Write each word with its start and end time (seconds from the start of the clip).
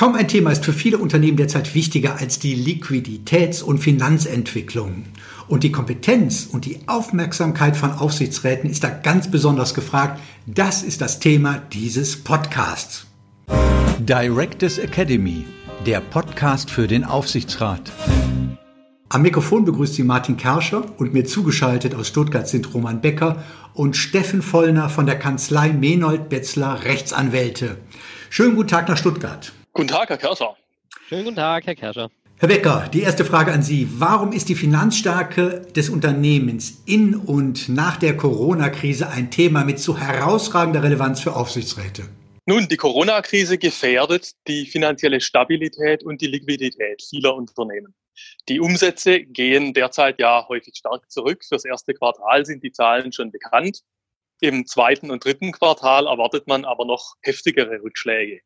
Kaum 0.00 0.14
ein 0.14 0.28
Thema 0.28 0.50
ist 0.50 0.64
für 0.64 0.72
viele 0.72 0.96
Unternehmen 0.96 1.36
derzeit 1.36 1.74
wichtiger 1.74 2.16
als 2.16 2.38
die 2.38 2.54
Liquiditäts- 2.54 3.62
und 3.62 3.80
Finanzentwicklung. 3.80 5.04
Und 5.46 5.62
die 5.62 5.72
Kompetenz 5.72 6.48
und 6.50 6.64
die 6.64 6.78
Aufmerksamkeit 6.86 7.76
von 7.76 7.92
Aufsichtsräten 7.92 8.70
ist 8.70 8.82
da 8.82 8.88
ganz 8.88 9.30
besonders 9.30 9.74
gefragt. 9.74 10.18
Das 10.46 10.82
ist 10.82 11.02
das 11.02 11.20
Thema 11.20 11.58
dieses 11.70 12.16
Podcasts. 12.16 13.08
Directors 13.98 14.78
Academy, 14.78 15.44
der 15.84 16.00
Podcast 16.00 16.70
für 16.70 16.86
den 16.86 17.04
Aufsichtsrat. 17.04 17.92
Am 19.10 19.20
Mikrofon 19.20 19.66
begrüßt 19.66 19.96
Sie 19.96 20.02
Martin 20.02 20.38
Kerscher 20.38 20.82
und 20.96 21.12
mir 21.12 21.26
zugeschaltet 21.26 21.94
aus 21.94 22.08
Stuttgart 22.08 22.48
sind 22.48 22.72
Roman 22.72 23.02
Becker 23.02 23.44
und 23.74 23.98
Steffen 23.98 24.40
Vollner 24.40 24.88
von 24.88 25.04
der 25.04 25.18
Kanzlei 25.18 25.74
Menold 25.74 26.30
Betzler 26.30 26.84
Rechtsanwälte. 26.84 27.76
Schönen 28.30 28.56
guten 28.56 28.68
Tag 28.68 28.88
nach 28.88 28.96
Stuttgart. 28.96 29.52
Guten 29.72 29.88
Tag, 29.88 30.08
Herr 30.08 30.18
Kerscher. 30.18 30.56
Schönen 31.08 31.24
guten 31.24 31.36
Tag, 31.36 31.64
Herr 31.64 31.76
Kerscher. 31.76 32.10
Herr 32.38 32.48
Becker, 32.48 32.88
die 32.92 33.02
erste 33.02 33.24
Frage 33.24 33.52
an 33.52 33.62
Sie. 33.62 33.86
Warum 34.00 34.32
ist 34.32 34.48
die 34.48 34.56
Finanzstärke 34.56 35.60
des 35.76 35.90
Unternehmens 35.90 36.82
in 36.86 37.14
und 37.14 37.68
nach 37.68 37.96
der 37.96 38.16
Corona-Krise 38.16 39.08
ein 39.10 39.30
Thema 39.30 39.64
mit 39.64 39.78
so 39.78 39.96
herausragender 39.96 40.82
Relevanz 40.82 41.20
für 41.20 41.36
Aufsichtsräte? 41.36 42.08
Nun, 42.46 42.66
die 42.66 42.76
Corona-Krise 42.76 43.58
gefährdet 43.58 44.32
die 44.48 44.66
finanzielle 44.66 45.20
Stabilität 45.20 46.02
und 46.02 46.20
die 46.20 46.26
Liquidität 46.26 47.02
vieler 47.08 47.36
Unternehmen. 47.36 47.94
Die 48.48 48.58
Umsätze 48.58 49.20
gehen 49.20 49.72
derzeit 49.72 50.18
ja 50.18 50.48
häufig 50.48 50.74
stark 50.76 51.08
zurück. 51.10 51.44
Fürs 51.44 51.64
erste 51.64 51.94
Quartal 51.94 52.44
sind 52.44 52.64
die 52.64 52.72
Zahlen 52.72 53.12
schon 53.12 53.30
bekannt. 53.30 53.82
Im 54.40 54.66
zweiten 54.66 55.10
und 55.10 55.24
dritten 55.24 55.52
Quartal 55.52 56.06
erwartet 56.06 56.48
man 56.48 56.64
aber 56.64 56.86
noch 56.86 57.14
heftigere 57.22 57.82
Rückschläge. 57.82 58.40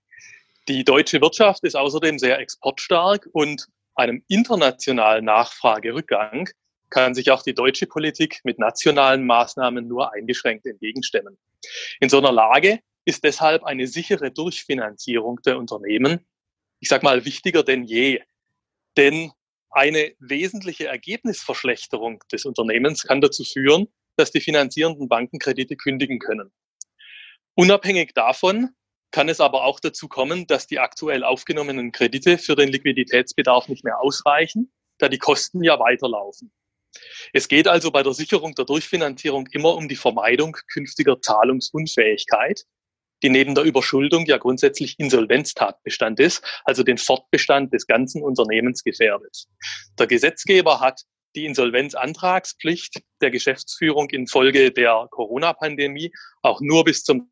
Die 0.68 0.82
deutsche 0.82 1.20
Wirtschaft 1.20 1.62
ist 1.64 1.76
außerdem 1.76 2.18
sehr 2.18 2.38
exportstark 2.38 3.28
und 3.32 3.66
einem 3.94 4.24
internationalen 4.28 5.26
Nachfragerückgang 5.26 6.48
kann 6.88 7.14
sich 7.14 7.30
auch 7.30 7.42
die 7.42 7.54
deutsche 7.54 7.86
Politik 7.86 8.40
mit 8.44 8.58
nationalen 8.58 9.26
Maßnahmen 9.26 9.86
nur 9.86 10.14
eingeschränkt 10.14 10.64
entgegenstemmen. 10.64 11.36
In 12.00 12.08
so 12.08 12.18
einer 12.18 12.32
Lage 12.32 12.80
ist 13.04 13.24
deshalb 13.24 13.64
eine 13.64 13.86
sichere 13.86 14.30
Durchfinanzierung 14.30 15.40
der 15.44 15.58
Unternehmen, 15.58 16.26
ich 16.80 16.88
sage 16.88 17.04
mal, 17.04 17.26
wichtiger 17.26 17.62
denn 17.62 17.84
je. 17.84 18.22
Denn 18.96 19.32
eine 19.70 20.14
wesentliche 20.18 20.86
Ergebnisverschlechterung 20.86 22.22
des 22.32 22.46
Unternehmens 22.46 23.02
kann 23.02 23.20
dazu 23.20 23.44
führen, 23.44 23.88
dass 24.16 24.30
die 24.30 24.40
finanzierenden 24.40 25.08
Banken 25.08 25.38
Kredite 25.38 25.76
kündigen 25.76 26.20
können. 26.20 26.52
Unabhängig 27.54 28.14
davon 28.14 28.70
kann 29.14 29.28
es 29.28 29.38
aber 29.38 29.62
auch 29.62 29.78
dazu 29.78 30.08
kommen, 30.08 30.48
dass 30.48 30.66
die 30.66 30.80
aktuell 30.80 31.22
aufgenommenen 31.22 31.92
Kredite 31.92 32.36
für 32.36 32.56
den 32.56 32.68
Liquiditätsbedarf 32.68 33.68
nicht 33.68 33.84
mehr 33.84 34.00
ausreichen, 34.00 34.72
da 34.98 35.08
die 35.08 35.18
Kosten 35.18 35.62
ja 35.62 35.78
weiterlaufen. 35.78 36.50
Es 37.32 37.46
geht 37.46 37.68
also 37.68 37.92
bei 37.92 38.02
der 38.02 38.12
Sicherung 38.12 38.56
der 38.56 38.64
Durchfinanzierung 38.64 39.46
immer 39.52 39.76
um 39.76 39.88
die 39.88 39.94
Vermeidung 39.94 40.56
künftiger 40.66 41.20
Zahlungsunfähigkeit, 41.20 42.64
die 43.22 43.28
neben 43.28 43.54
der 43.54 43.62
Überschuldung 43.62 44.26
ja 44.26 44.36
grundsätzlich 44.36 44.98
Insolvenztatbestand 44.98 46.18
ist, 46.18 46.44
also 46.64 46.82
den 46.82 46.98
Fortbestand 46.98 47.72
des 47.72 47.86
ganzen 47.86 48.20
Unternehmens 48.20 48.82
gefährdet. 48.82 49.44
Der 49.96 50.08
Gesetzgeber 50.08 50.80
hat 50.80 51.02
die 51.36 51.44
Insolvenzantragspflicht 51.44 53.00
der 53.20 53.30
Geschäftsführung 53.30 54.10
infolge 54.10 54.72
der 54.72 55.06
Corona-Pandemie 55.12 56.12
auch 56.42 56.60
nur 56.60 56.82
bis 56.82 57.04
zum 57.04 57.30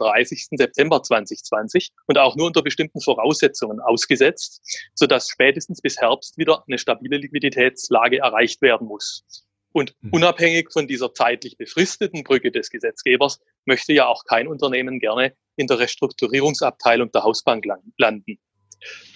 30. 0.00 0.48
September 0.52 1.02
2020 1.02 1.92
und 2.06 2.18
auch 2.18 2.36
nur 2.36 2.46
unter 2.46 2.62
bestimmten 2.62 3.00
Voraussetzungen 3.00 3.80
ausgesetzt, 3.80 4.62
sodass 4.94 5.28
spätestens 5.28 5.80
bis 5.80 5.98
Herbst 5.98 6.38
wieder 6.38 6.64
eine 6.66 6.78
stabile 6.78 7.18
Liquiditätslage 7.18 8.18
erreicht 8.18 8.62
werden 8.62 8.88
muss. 8.88 9.24
Und 9.72 9.94
hm. 10.00 10.10
unabhängig 10.12 10.72
von 10.72 10.88
dieser 10.88 11.14
zeitlich 11.14 11.56
befristeten 11.56 12.24
Brücke 12.24 12.50
des 12.50 12.70
Gesetzgebers 12.70 13.40
möchte 13.64 13.92
ja 13.92 14.06
auch 14.06 14.24
kein 14.24 14.48
Unternehmen 14.48 14.98
gerne 14.98 15.34
in 15.56 15.66
der 15.66 15.78
Restrukturierungsabteilung 15.78 17.12
der 17.12 17.22
Hausbank 17.22 17.64
landen. 17.98 18.38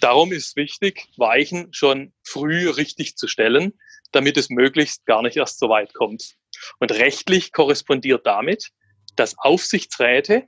Darum 0.00 0.32
ist 0.32 0.56
wichtig, 0.56 1.08
Weichen 1.16 1.72
schon 1.72 2.12
früh 2.22 2.68
richtig 2.68 3.16
zu 3.16 3.26
stellen, 3.26 3.72
damit 4.12 4.36
es 4.36 4.50
möglichst 4.50 5.06
gar 5.06 5.22
nicht 5.22 5.36
erst 5.36 5.58
so 5.58 5.68
weit 5.68 5.94
kommt. 5.94 6.34
Und 6.78 6.92
rechtlich 6.92 7.52
korrespondiert 7.52 8.26
damit, 8.26 8.70
dass 9.16 9.36
Aufsichtsräte 9.38 10.44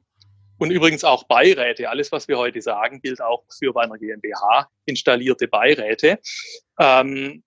und 0.59 0.71
übrigens 0.71 1.05
auch 1.05 1.25
Beiräte, 1.25 1.89
alles, 1.89 2.13
was 2.13 2.29
wir 2.29 2.39
heute 2.39 2.63
sagen, 2.63 3.01
gilt 3.01 3.21
auch 3.21 3.45
für 3.59 3.73
bei 3.73 3.83
einer 3.83 3.99
GmbH 3.99 4.69
installierte 4.85 5.49
Beiräte. 5.49 6.19
Ähm, 6.79 7.43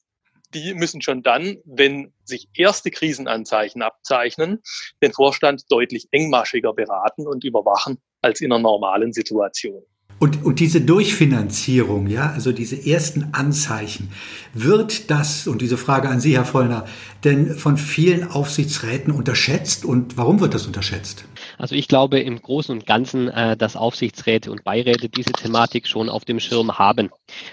die 0.54 0.74
müssen 0.74 1.02
schon 1.02 1.22
dann, 1.22 1.58
wenn 1.66 2.12
sich 2.24 2.50
erste 2.56 2.90
Krisenanzeichen 2.92 3.82
abzeichnen, 3.82 4.62
den 5.02 5.14
Vorstand 5.14 5.64
deutlich 5.70 6.08
engmaschiger 6.12 6.74
beraten 6.74 7.28
und 7.28 7.44
überwachen 7.44 8.00
als 8.22 8.42
in 8.42 8.52
einer 8.52 8.62
normalen 8.62 9.14
Situation. 9.14 9.84
Und, 10.18 10.44
und 10.44 10.60
diese 10.60 10.82
Durchfinanzierung, 10.82 12.08
ja, 12.08 12.32
also 12.32 12.52
diese 12.52 12.76
ersten 12.76 13.30
Anzeichen, 13.32 14.12
wird 14.54 15.10
das, 15.10 15.48
und 15.48 15.62
diese 15.62 15.78
Frage 15.78 16.10
an 16.10 16.20
Sie, 16.20 16.36
Herr 16.36 16.44
Vollner, 16.44 16.86
denn 17.24 17.56
von 17.56 17.78
vielen 17.78 18.30
Aufsichtsräten 18.30 19.14
unterschätzt 19.14 19.86
und 19.86 20.18
warum 20.18 20.42
wird 20.42 20.54
das 20.54 20.68
unterschätzt? 20.68 21.24
Also 21.60 21.76
ich 21.76 21.90
glaube 21.90 22.22
im 22.22 22.42
Großen 22.42 22.74
und 22.74 22.86
Ganzen, 22.86 23.28
äh, 23.28 23.58
dass 23.58 23.76
Aufsichtsräte 23.76 24.50
und 24.50 24.64
Beiräte 24.64 25.10
diese 25.10 25.34
Thematik 25.34 25.88
schon 25.88 26.08
auf 26.08 26.24
dem 26.24 26.40
Schirm 26.40 26.80
haben 26.80 27.10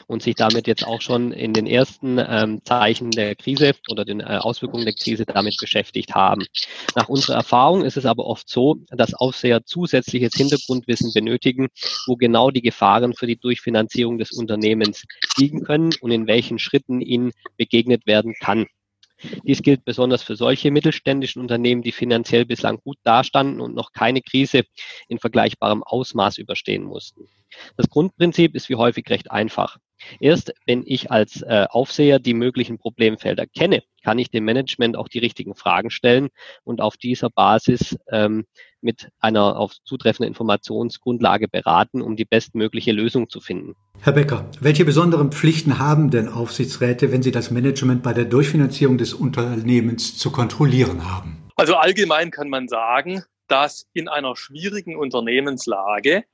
und 0.06 0.22
sich 0.22 0.36
damit 0.36 0.68
jetzt 0.68 0.86
auch 0.86 1.00
schon 1.00 1.32
in 1.32 1.52
den 1.52 1.66
ersten 1.66 2.18
ähm, 2.18 2.60
Zeichen 2.64 3.10
der 3.10 3.34
Krise 3.34 3.72
oder 3.90 4.04
den 4.04 4.20
äh, 4.20 4.38
Auswirkungen 4.40 4.84
der 4.84 4.94
Krise 4.94 5.26
damit 5.26 5.56
beschäftigt 5.60 6.14
haben. 6.14 6.46
Nach 6.94 7.08
unserer 7.08 7.34
Erfahrung 7.34 7.84
ist 7.84 7.96
es 7.96 8.06
aber 8.06 8.26
oft 8.26 8.48
so, 8.48 8.76
dass 8.90 9.12
Aufseher 9.12 9.64
zusätzliches 9.64 10.34
Hintergrundwissen 10.34 11.12
benötigen, 11.12 11.66
wo 12.06 12.14
genau 12.14 12.52
die 12.52 12.62
Gefahren 12.62 13.12
für 13.12 13.26
die 13.26 13.36
Durchfinanzierung 13.36 14.18
des 14.18 14.30
Unternehmens 14.30 15.02
liegen 15.36 15.64
können 15.64 15.90
und 16.00 16.12
in 16.12 16.28
welchen 16.28 16.60
Schritten 16.60 17.00
ihnen 17.00 17.32
begegnet 17.56 18.06
werden 18.06 18.34
kann. 18.38 18.66
Dies 19.44 19.62
gilt 19.62 19.84
besonders 19.84 20.22
für 20.22 20.36
solche 20.36 20.70
mittelständischen 20.70 21.40
Unternehmen, 21.40 21.82
die 21.82 21.92
finanziell 21.92 22.44
bislang 22.44 22.78
gut 22.78 22.98
dastanden 23.02 23.60
und 23.60 23.74
noch 23.74 23.92
keine 23.92 24.22
Krise 24.22 24.64
in 25.08 25.18
vergleichbarem 25.18 25.82
Ausmaß 25.82 26.38
überstehen 26.38 26.84
mussten. 26.84 27.28
Das 27.76 27.88
Grundprinzip 27.88 28.54
ist 28.54 28.68
wie 28.68 28.76
häufig 28.76 29.08
recht 29.08 29.30
einfach. 29.30 29.78
Erst 30.20 30.52
wenn 30.66 30.82
ich 30.84 31.10
als 31.10 31.42
äh, 31.42 31.66
Aufseher 31.70 32.18
die 32.18 32.34
möglichen 32.34 32.78
Problemfelder 32.78 33.46
kenne, 33.46 33.82
kann 34.04 34.18
ich 34.18 34.30
dem 34.30 34.44
Management 34.44 34.96
auch 34.96 35.08
die 35.08 35.18
richtigen 35.18 35.54
Fragen 35.54 35.90
stellen 35.90 36.28
und 36.64 36.80
auf 36.80 36.96
dieser 36.96 37.30
Basis 37.30 37.96
ähm, 38.10 38.44
mit 38.80 39.08
einer 39.18 39.56
auf 39.56 39.72
zutreffenden 39.84 40.28
Informationsgrundlage 40.28 41.48
beraten, 41.48 42.02
um 42.02 42.14
die 42.14 42.24
bestmögliche 42.24 42.92
Lösung 42.92 43.28
zu 43.28 43.40
finden. 43.40 43.74
Herr 44.00 44.12
Becker, 44.12 44.48
welche 44.60 44.84
besonderen 44.84 45.32
Pflichten 45.32 45.78
haben 45.78 46.10
denn 46.10 46.28
Aufsichtsräte, 46.28 47.10
wenn 47.10 47.22
sie 47.22 47.32
das 47.32 47.50
Management 47.50 48.02
bei 48.02 48.12
der 48.12 48.26
Durchfinanzierung 48.26 48.98
des 48.98 49.14
Unternehmens 49.14 50.18
zu 50.18 50.30
kontrollieren 50.30 51.10
haben? 51.10 51.48
Also 51.56 51.74
allgemein 51.74 52.30
kann 52.30 52.48
man 52.48 52.68
sagen, 52.68 53.22
dass 53.48 53.86
in 53.92 54.08
einer 54.08 54.36
schwierigen 54.36 54.96
Unternehmenslage 54.96 56.24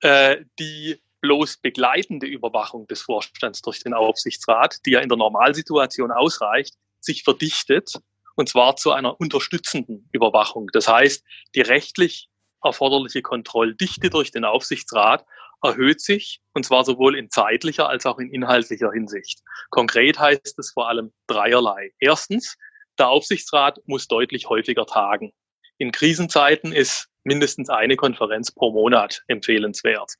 äh, 0.00 0.44
die 0.58 1.00
bloß 1.20 1.58
begleitende 1.58 2.26
Überwachung 2.26 2.86
des 2.86 3.02
Vorstands 3.02 3.60
durch 3.62 3.82
den 3.82 3.94
Aufsichtsrat, 3.94 4.76
die 4.86 4.92
ja 4.92 5.00
in 5.00 5.08
der 5.08 5.18
Normalsituation 5.18 6.12
ausreicht, 6.12 6.74
sich 7.00 7.24
verdichtet 7.24 7.92
und 8.38 8.48
zwar 8.48 8.76
zu 8.76 8.92
einer 8.92 9.20
unterstützenden 9.20 10.08
Überwachung. 10.12 10.68
Das 10.72 10.86
heißt, 10.86 11.24
die 11.56 11.60
rechtlich 11.60 12.30
erforderliche 12.62 13.20
Kontrolldichte 13.20 14.10
durch 14.10 14.30
den 14.30 14.44
Aufsichtsrat 14.44 15.26
erhöht 15.60 16.00
sich, 16.00 16.40
und 16.52 16.64
zwar 16.64 16.84
sowohl 16.84 17.16
in 17.16 17.30
zeitlicher 17.30 17.88
als 17.88 18.06
auch 18.06 18.20
in 18.20 18.32
inhaltlicher 18.32 18.92
Hinsicht. 18.92 19.40
Konkret 19.70 20.20
heißt 20.20 20.56
es 20.56 20.70
vor 20.70 20.88
allem 20.88 21.12
dreierlei. 21.26 21.90
Erstens, 21.98 22.56
der 22.96 23.08
Aufsichtsrat 23.08 23.80
muss 23.86 24.06
deutlich 24.06 24.48
häufiger 24.48 24.86
tagen. 24.86 25.32
In 25.78 25.90
Krisenzeiten 25.90 26.72
ist 26.72 27.08
mindestens 27.28 27.68
eine 27.70 27.94
Konferenz 27.96 28.50
pro 28.50 28.72
Monat 28.72 29.22
empfehlenswert. 29.28 30.14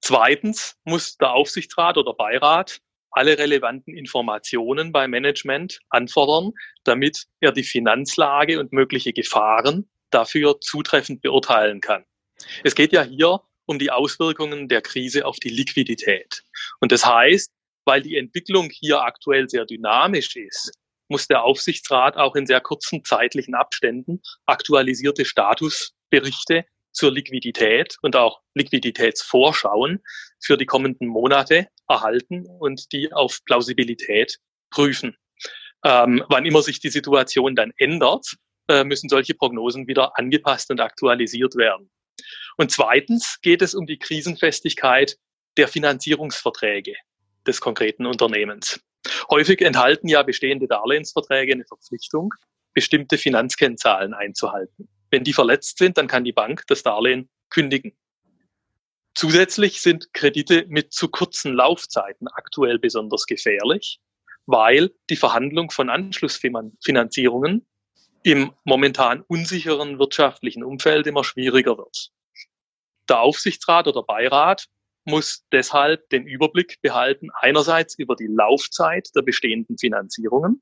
Zweitens 0.00 0.76
muss 0.84 1.16
der 1.16 1.32
Aufsichtsrat 1.32 1.96
oder 1.96 2.14
Beirat 2.14 2.80
alle 3.12 3.38
relevanten 3.38 3.96
Informationen 3.96 4.90
beim 4.90 5.10
Management 5.10 5.78
anfordern, 5.88 6.52
damit 6.82 7.26
er 7.40 7.52
die 7.52 7.62
Finanzlage 7.62 8.58
und 8.58 8.72
mögliche 8.72 9.12
Gefahren 9.12 9.88
dafür 10.10 10.60
zutreffend 10.60 11.22
beurteilen 11.22 11.80
kann. 11.80 12.04
Es 12.64 12.74
geht 12.74 12.92
ja 12.92 13.02
hier 13.02 13.40
um 13.66 13.78
die 13.78 13.90
Auswirkungen 13.90 14.68
der 14.68 14.82
Krise 14.82 15.24
auf 15.26 15.38
die 15.38 15.48
Liquidität. 15.48 16.42
Und 16.80 16.90
das 16.90 17.06
heißt, 17.06 17.52
weil 17.84 18.02
die 18.02 18.16
Entwicklung 18.16 18.70
hier 18.70 19.02
aktuell 19.02 19.48
sehr 19.48 19.64
dynamisch 19.64 20.36
ist, 20.36 20.72
muss 21.08 21.26
der 21.26 21.44
Aufsichtsrat 21.44 22.16
auch 22.16 22.34
in 22.34 22.46
sehr 22.46 22.60
kurzen 22.60 23.04
zeitlichen 23.04 23.54
Abständen 23.54 24.22
aktualisierte 24.46 25.24
Statusberichte 26.14 26.64
zur 26.92 27.12
Liquidität 27.12 27.96
und 28.02 28.16
auch 28.16 28.40
Liquiditätsvorschauen 28.54 30.02
für 30.40 30.56
die 30.56 30.66
kommenden 30.66 31.08
Monate 31.08 31.68
erhalten 31.88 32.46
und 32.46 32.92
die 32.92 33.12
auf 33.12 33.40
Plausibilität 33.44 34.38
prüfen. 34.70 35.16
Ähm, 35.84 36.24
wann 36.28 36.46
immer 36.46 36.62
sich 36.62 36.80
die 36.80 36.90
Situation 36.90 37.56
dann 37.56 37.72
ändert, 37.78 38.36
äh, 38.68 38.84
müssen 38.84 39.08
solche 39.08 39.34
Prognosen 39.34 39.86
wieder 39.88 40.16
angepasst 40.16 40.70
und 40.70 40.80
aktualisiert 40.80 41.56
werden. 41.56 41.90
Und 42.56 42.70
zweitens 42.70 43.38
geht 43.42 43.60
es 43.60 43.74
um 43.74 43.86
die 43.86 43.98
Krisenfestigkeit 43.98 45.16
der 45.56 45.68
Finanzierungsverträge 45.68 46.94
des 47.46 47.60
konkreten 47.60 48.06
Unternehmens. 48.06 48.80
Häufig 49.30 49.60
enthalten 49.60 50.08
ja 50.08 50.22
bestehende 50.22 50.68
Darlehensverträge 50.68 51.52
eine 51.52 51.64
Verpflichtung, 51.66 52.32
bestimmte 52.72 53.18
Finanzkennzahlen 53.18 54.14
einzuhalten. 54.14 54.88
Wenn 55.14 55.22
die 55.22 55.32
verletzt 55.32 55.78
sind, 55.78 55.96
dann 55.96 56.08
kann 56.08 56.24
die 56.24 56.32
Bank 56.32 56.64
das 56.66 56.82
Darlehen 56.82 57.30
kündigen. 57.48 57.96
Zusätzlich 59.14 59.80
sind 59.80 60.12
Kredite 60.12 60.66
mit 60.66 60.92
zu 60.92 61.06
kurzen 61.06 61.54
Laufzeiten 61.54 62.26
aktuell 62.26 62.80
besonders 62.80 63.26
gefährlich, 63.26 64.00
weil 64.46 64.90
die 65.10 65.14
Verhandlung 65.14 65.70
von 65.70 65.88
Anschlussfinanzierungen 65.88 67.64
im 68.24 68.54
momentan 68.64 69.20
unsicheren 69.28 70.00
wirtschaftlichen 70.00 70.64
Umfeld 70.64 71.06
immer 71.06 71.22
schwieriger 71.22 71.78
wird. 71.78 72.10
Der 73.08 73.20
Aufsichtsrat 73.20 73.86
oder 73.86 74.02
Beirat 74.02 74.66
muss 75.04 75.44
deshalb 75.52 76.08
den 76.08 76.26
Überblick 76.26 76.82
behalten, 76.82 77.28
einerseits 77.40 77.96
über 78.00 78.16
die 78.16 78.26
Laufzeit 78.26 79.10
der 79.14 79.22
bestehenden 79.22 79.78
Finanzierungen, 79.78 80.60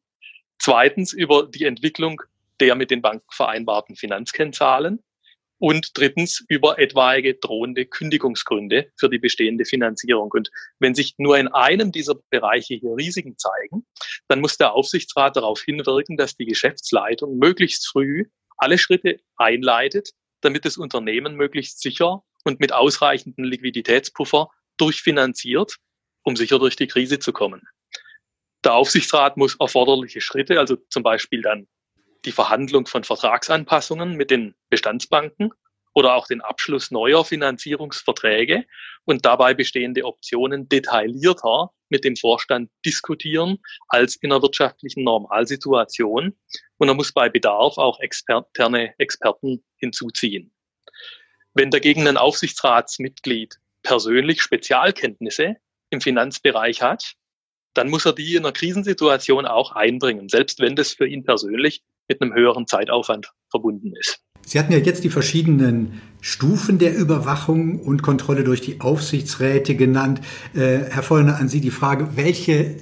zweitens 0.59 1.15
über 1.15 1.47
die 1.47 1.65
Entwicklung 1.65 2.21
der 2.63 2.77
mit 2.77 2.93
den 2.93 3.03
Banken 3.03 3.27
vereinbarten 3.33 3.97
Finanzkennzahlen 3.97 5.03
und 5.59 5.91
drittens 5.95 6.45
über 6.49 6.79
etwaige 6.79 7.35
drohende 7.35 7.87
Kündigungsgründe 7.87 8.93
für 8.97 9.11
die 9.11 9.19
bestehende 9.19 9.65
Finanzierung. 9.65 10.31
Und 10.31 10.49
wenn 10.79 10.95
sich 10.95 11.15
nur 11.19 11.37
in 11.39 11.49
einem 11.49 11.91
dieser 11.91 12.15
Bereiche 12.31 12.75
hier 12.75 12.95
Risiken 12.97 13.37
zeigen, 13.37 13.85
dann 14.29 14.41
muss 14.41 14.59
der 14.59 14.75
Aufsichtsrat 14.75 15.37
darauf 15.37 15.61
hinwirken, 15.61 16.17
dass 16.17 16.37
die 16.37 16.47
Geschäftsleitung 16.47 17.37
möglichst 17.37 17.89
früh 17.89 18.27
alle 18.59 18.79
Schritte 18.79 19.19
einleitet, 19.37 20.11
damit 20.41 20.65
das 20.65 20.77
Unternehmen 20.77 21.35
möglichst 21.35 21.81
sicher 21.81 22.23
und 22.45 22.61
mit 22.61 22.73
ausreichendem 22.73 23.45
Liquiditätspuffer 23.45 24.51
durchfinanziert, 24.77 25.79
um 26.23 26.37
sicher 26.37 26.61
durch 26.61 26.77
die 26.77 26.87
Krise 26.87 27.19
zu 27.19 27.33
kommen. 27.33 27.63
Der 28.65 28.75
Aufsichtsrat 28.75 29.37
muss 29.37 29.57
erforderliche 29.59 30.21
Schritte, 30.21 30.61
also 30.61 30.77
zum 30.91 31.03
Beispiel 31.03 31.43
dann 31.43 31.67
die 32.25 32.33
Verhandlung 32.33 32.87
von 32.87 33.05
Vertragsanpassungen 33.05 34.17
mit 34.17 34.31
den 34.31 34.55
Bestandsbanken 34.71 35.51
oder 35.95 36.15
auch 36.15 36.27
den 36.27 36.41
Abschluss 36.41 36.91
neuer 36.91 37.25
Finanzierungsverträge 37.25 38.65
und 39.05 39.25
dabei 39.25 39.55
bestehende 39.55 40.05
Optionen 40.05 40.69
detaillierter 40.69 41.71
mit 41.89 42.05
dem 42.05 42.17
Vorstand 42.17 42.71
diskutieren 42.85 43.59
als 43.89 44.17
in 44.17 44.33
einer 44.33 44.43
wirtschaftlichen 44.43 45.05
Normalsituation. 45.05 46.37
Und 46.79 46.89
er 46.89 46.95
muss 46.95 47.13
bei 47.13 47.29
Bedarf 47.29 47.77
auch 47.77 48.01
externe 48.01 48.95
Experten 48.99 49.63
hinzuziehen. 49.77 50.55
Wenn 51.55 51.71
dagegen 51.71 52.09
ein 52.09 52.17
Aufsichtsratsmitglied 52.17 53.59
persönlich 53.83 54.41
Spezialkenntnisse 54.41 55.57
im 55.91 56.01
Finanzbereich 56.01 56.81
hat, 56.81 57.15
dann 57.75 57.91
muss 57.91 58.07
er 58.07 58.15
die 58.15 58.37
in 58.37 58.45
einer 58.45 58.53
Krisensituation 58.53 59.45
auch 59.47 59.73
einbringen, 59.73 60.29
selbst 60.29 60.61
wenn 60.61 60.77
das 60.77 60.93
für 60.93 61.07
ihn 61.07 61.25
persönlich 61.25 61.83
mit 62.21 62.31
einem 62.31 62.35
höheren 62.39 62.67
Zeitaufwand 62.67 63.33
verbunden 63.51 63.93
ist. 63.99 64.21
Sie 64.45 64.59
hatten 64.59 64.73
ja 64.73 64.79
jetzt 64.79 65.05
die 65.05 65.11
verschiedenen 65.11 66.01
Stufen 66.21 66.79
der 66.79 66.97
Überwachung 66.97 67.81
und 67.81 68.03
Kontrolle 68.03 68.45
durch 68.45 68.61
die 68.61 68.81
Aufsichtsräte 68.81 69.77
genannt. 69.77 70.21
Äh, 70.55 70.81
Herr 70.91 71.03
Vollner, 71.03 71.37
an 71.37 71.49
Sie 71.49 71.61
die 71.61 71.71
Frage, 71.71 72.17
welche 72.17 72.77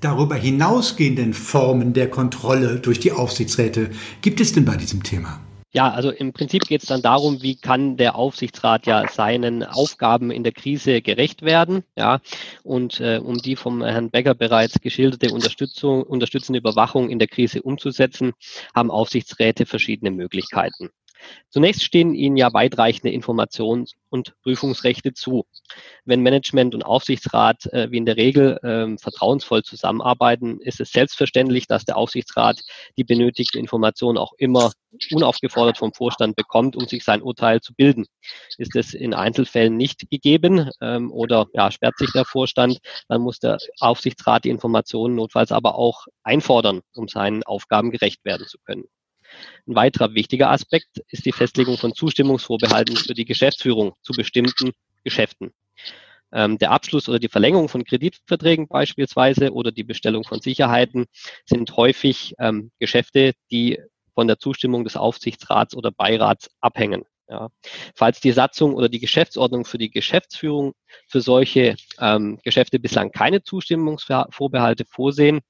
darüber 0.00 0.34
hinausgehenden 0.34 1.32
Formen 1.32 1.92
der 1.92 2.10
Kontrolle 2.10 2.80
durch 2.80 3.00
die 3.00 3.12
Aufsichtsräte 3.12 3.90
gibt 4.20 4.40
es 4.40 4.52
denn 4.52 4.64
bei 4.64 4.76
diesem 4.76 5.02
Thema? 5.02 5.40
Ja, 5.76 5.90
also 5.90 6.10
im 6.10 6.32
Prinzip 6.32 6.62
geht 6.68 6.82
es 6.82 6.88
dann 6.88 7.02
darum, 7.02 7.42
wie 7.42 7.56
kann 7.56 7.96
der 7.96 8.14
Aufsichtsrat 8.14 8.86
ja 8.86 9.08
seinen 9.08 9.64
Aufgaben 9.64 10.30
in 10.30 10.44
der 10.44 10.52
Krise 10.52 11.02
gerecht 11.02 11.42
werden. 11.42 11.82
Ja, 11.96 12.20
und 12.62 13.00
äh, 13.00 13.18
um 13.18 13.38
die 13.38 13.56
vom 13.56 13.82
Herrn 13.82 14.10
Becker 14.10 14.36
bereits 14.36 14.80
geschilderte 14.80 15.34
Unterstützung, 15.34 16.04
unterstützende 16.04 16.60
Überwachung 16.60 17.10
in 17.10 17.18
der 17.18 17.26
Krise 17.26 17.60
umzusetzen, 17.60 18.34
haben 18.72 18.92
Aufsichtsräte 18.92 19.66
verschiedene 19.66 20.12
Möglichkeiten. 20.12 20.90
Zunächst 21.48 21.82
stehen 21.82 22.14
ihnen 22.14 22.36
ja 22.36 22.52
weitreichende 22.52 23.14
Informations- 23.14 23.92
und 24.10 24.34
Prüfungsrechte 24.42 25.12
zu. 25.12 25.44
Wenn 26.04 26.20
Management 26.20 26.74
und 26.74 26.84
Aufsichtsrat 26.84 27.66
äh, 27.66 27.90
wie 27.90 27.96
in 27.96 28.06
der 28.06 28.16
Regel 28.16 28.58
äh, 28.62 28.98
vertrauensvoll 28.98 29.62
zusammenarbeiten, 29.62 30.60
ist 30.60 30.80
es 30.80 30.90
selbstverständlich, 30.90 31.66
dass 31.66 31.84
der 31.84 31.96
Aufsichtsrat 31.96 32.60
die 32.96 33.04
benötigten 33.04 33.58
Informationen 33.58 34.18
auch 34.18 34.32
immer 34.38 34.72
unaufgefordert 35.10 35.78
vom 35.78 35.92
Vorstand 35.92 36.36
bekommt, 36.36 36.76
um 36.76 36.86
sich 36.86 37.04
sein 37.04 37.22
Urteil 37.22 37.60
zu 37.60 37.74
bilden. 37.74 38.06
Ist 38.58 38.76
es 38.76 38.94
in 38.94 39.14
Einzelfällen 39.14 39.76
nicht 39.76 40.08
gegeben 40.10 40.70
ähm, 40.80 41.10
oder 41.10 41.46
ja, 41.52 41.70
sperrt 41.70 41.98
sich 41.98 42.12
der 42.12 42.24
Vorstand, 42.24 42.78
dann 43.08 43.22
muss 43.22 43.40
der 43.40 43.58
Aufsichtsrat 43.80 44.44
die 44.44 44.50
Informationen 44.50 45.14
notfalls 45.16 45.52
aber 45.52 45.76
auch 45.76 46.06
einfordern, 46.22 46.80
um 46.94 47.08
seinen 47.08 47.42
Aufgaben 47.42 47.90
gerecht 47.90 48.24
werden 48.24 48.46
zu 48.46 48.58
können. 48.64 48.84
Ein 49.66 49.74
weiterer 49.74 50.14
wichtiger 50.14 50.50
Aspekt 50.50 51.02
ist 51.08 51.24
die 51.26 51.32
Festlegung 51.32 51.78
von 51.78 51.94
Zustimmungsvorbehalten 51.94 52.96
für 52.96 53.14
die 53.14 53.24
Geschäftsführung 53.24 53.94
zu 54.02 54.12
bestimmten 54.12 54.72
Geschäften. 55.04 55.52
Ähm, 56.32 56.58
der 56.58 56.72
Abschluss 56.72 57.08
oder 57.08 57.18
die 57.18 57.28
Verlängerung 57.28 57.68
von 57.68 57.84
Kreditverträgen 57.84 58.66
beispielsweise 58.66 59.52
oder 59.52 59.70
die 59.70 59.84
Bestellung 59.84 60.24
von 60.24 60.40
Sicherheiten 60.40 61.06
sind 61.46 61.76
häufig 61.76 62.34
ähm, 62.38 62.72
Geschäfte, 62.80 63.34
die 63.50 63.80
von 64.14 64.26
der 64.26 64.38
Zustimmung 64.38 64.84
des 64.84 64.96
Aufsichtsrats 64.96 65.76
oder 65.76 65.90
Beirats 65.90 66.50
abhängen. 66.60 67.04
Ja. 67.28 67.48
Falls 67.94 68.20
die 68.20 68.32
Satzung 68.32 68.74
oder 68.74 68.90
die 68.90 69.00
Geschäftsordnung 69.00 69.64
für 69.64 69.78
die 69.78 69.90
Geschäftsführung 69.90 70.74
für 71.08 71.22
solche 71.22 71.74
ähm, 71.98 72.38
Geschäfte 72.44 72.78
bislang 72.78 73.12
keine 73.12 73.42
Zustimmungsvorbehalte 73.42 74.84
vorsehen, 74.84 75.40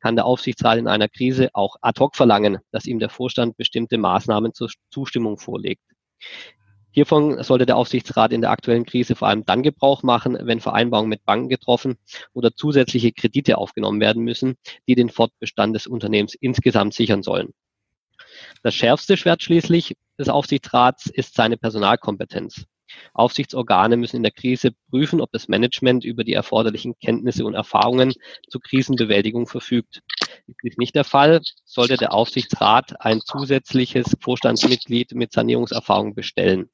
kann 0.00 0.16
der 0.16 0.24
Aufsichtsrat 0.24 0.78
in 0.78 0.88
einer 0.88 1.08
Krise 1.08 1.50
auch 1.52 1.76
ad 1.82 2.00
hoc 2.00 2.16
verlangen, 2.16 2.58
dass 2.70 2.86
ihm 2.86 2.98
der 2.98 3.10
Vorstand 3.10 3.58
bestimmte 3.58 3.98
Maßnahmen 3.98 4.54
zur 4.54 4.70
Zustimmung 4.90 5.38
vorlegt. 5.38 5.82
Hiervon 6.92 7.42
sollte 7.42 7.66
der 7.66 7.76
Aufsichtsrat 7.76 8.32
in 8.32 8.40
der 8.40 8.50
aktuellen 8.50 8.86
Krise 8.86 9.14
vor 9.14 9.28
allem 9.28 9.44
dann 9.44 9.62
Gebrauch 9.62 10.02
machen, 10.02 10.38
wenn 10.40 10.60
Vereinbarungen 10.60 11.10
mit 11.10 11.24
Banken 11.26 11.50
getroffen 11.50 11.98
oder 12.32 12.54
zusätzliche 12.54 13.12
Kredite 13.12 13.58
aufgenommen 13.58 14.00
werden 14.00 14.24
müssen, 14.24 14.56
die 14.88 14.94
den 14.94 15.10
Fortbestand 15.10 15.76
des 15.76 15.86
Unternehmens 15.86 16.34
insgesamt 16.34 16.94
sichern 16.94 17.22
sollen. 17.22 17.52
Das 18.62 18.74
schärfste 18.74 19.16
Schwert 19.16 19.42
schließlich 19.42 19.96
des 20.18 20.28
Aufsichtsrats 20.28 21.06
ist 21.06 21.34
seine 21.34 21.56
Personalkompetenz. 21.56 22.66
Aufsichtsorgane 23.12 23.96
müssen 23.96 24.16
in 24.16 24.22
der 24.22 24.32
Krise 24.32 24.70
prüfen, 24.90 25.20
ob 25.20 25.30
das 25.32 25.48
Management 25.48 26.04
über 26.04 26.24
die 26.24 26.32
erforderlichen 26.32 26.94
Kenntnisse 26.98 27.44
und 27.44 27.54
Erfahrungen 27.54 28.14
zur 28.48 28.60
Krisenbewältigung 28.62 29.46
verfügt. 29.46 30.02
Ist 30.46 30.58
dies 30.64 30.76
nicht 30.78 30.94
der 30.94 31.04
Fall, 31.04 31.40
sollte 31.64 31.96
der 31.96 32.12
Aufsichtsrat 32.12 33.00
ein 33.00 33.20
zusätzliches 33.20 34.16
Vorstandsmitglied 34.20 35.12
mit 35.12 35.32
Sanierungserfahrung 35.32 36.14
bestellen. 36.14 36.70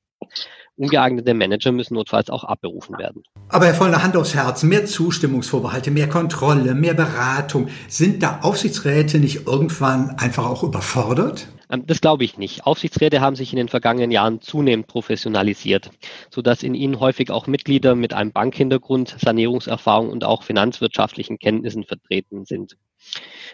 Ungeeignete 0.77 1.35
Manager 1.35 1.71
müssen 1.71 1.95
notfalls 1.95 2.31
auch 2.31 2.43
abberufen 2.43 2.99
werden. 2.99 3.23
Aber 3.49 3.67
Herr 3.67 3.75
Vollner, 3.75 4.03
Hand 4.03 4.17
aufs 4.17 4.35
Herz, 4.35 4.65
mehr 4.65 4.87
Zustimmungsvorbehalte, 4.87 5.93
mehr 5.93 6.09
Kontrolle, 6.09 6.75
mehr 6.75 6.95
Beratung. 6.95 7.69
Sind 7.87 8.23
da 8.23 8.41
Aufsichtsräte 8.43 9.19
nicht 9.19 9.47
irgendwann 9.47 10.11
einfach 10.19 10.47
auch 10.47 10.65
überfordert? 10.65 11.49
Ähm, 11.71 11.87
das 11.87 12.01
glaube 12.01 12.25
ich 12.25 12.39
nicht. 12.39 12.67
Aufsichtsräte 12.67 13.21
haben 13.21 13.37
sich 13.37 13.53
in 13.53 13.57
den 13.57 13.69
vergangenen 13.69 14.11
Jahren 14.11 14.41
zunehmend 14.41 14.87
professionalisiert, 14.87 15.91
sodass 16.31 16.63
in 16.63 16.75
ihnen 16.75 17.01
häufig 17.01 17.31
auch 17.31 17.47
Mitglieder 17.47 17.95
mit 17.95 18.13
einem 18.13 18.33
Bankhintergrund, 18.33 19.17
Sanierungserfahrung 19.19 20.11
und 20.11 20.25
auch 20.25 20.43
finanzwirtschaftlichen 20.43 21.39
Kenntnissen 21.39 21.85
vertreten 21.85 22.45
sind. 22.45 22.77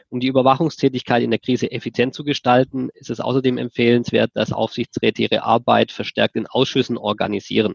Um 0.08 0.20
die 0.20 0.28
Überwachungstätigkeit 0.28 1.22
in 1.22 1.30
der 1.30 1.40
Krise 1.40 1.70
effizient 1.70 2.14
zu 2.14 2.24
gestalten, 2.24 2.88
ist 2.94 3.10
es 3.10 3.20
außerdem 3.20 3.58
empfehlenswert, 3.58 4.30
dass 4.34 4.52
Aufsichtsräte 4.52 5.22
ihre 5.22 5.42
Arbeit 5.42 5.92
verstärkt 5.92 6.36
in 6.36 6.46
Ausschüssen 6.46 6.96
organisieren. 6.96 7.74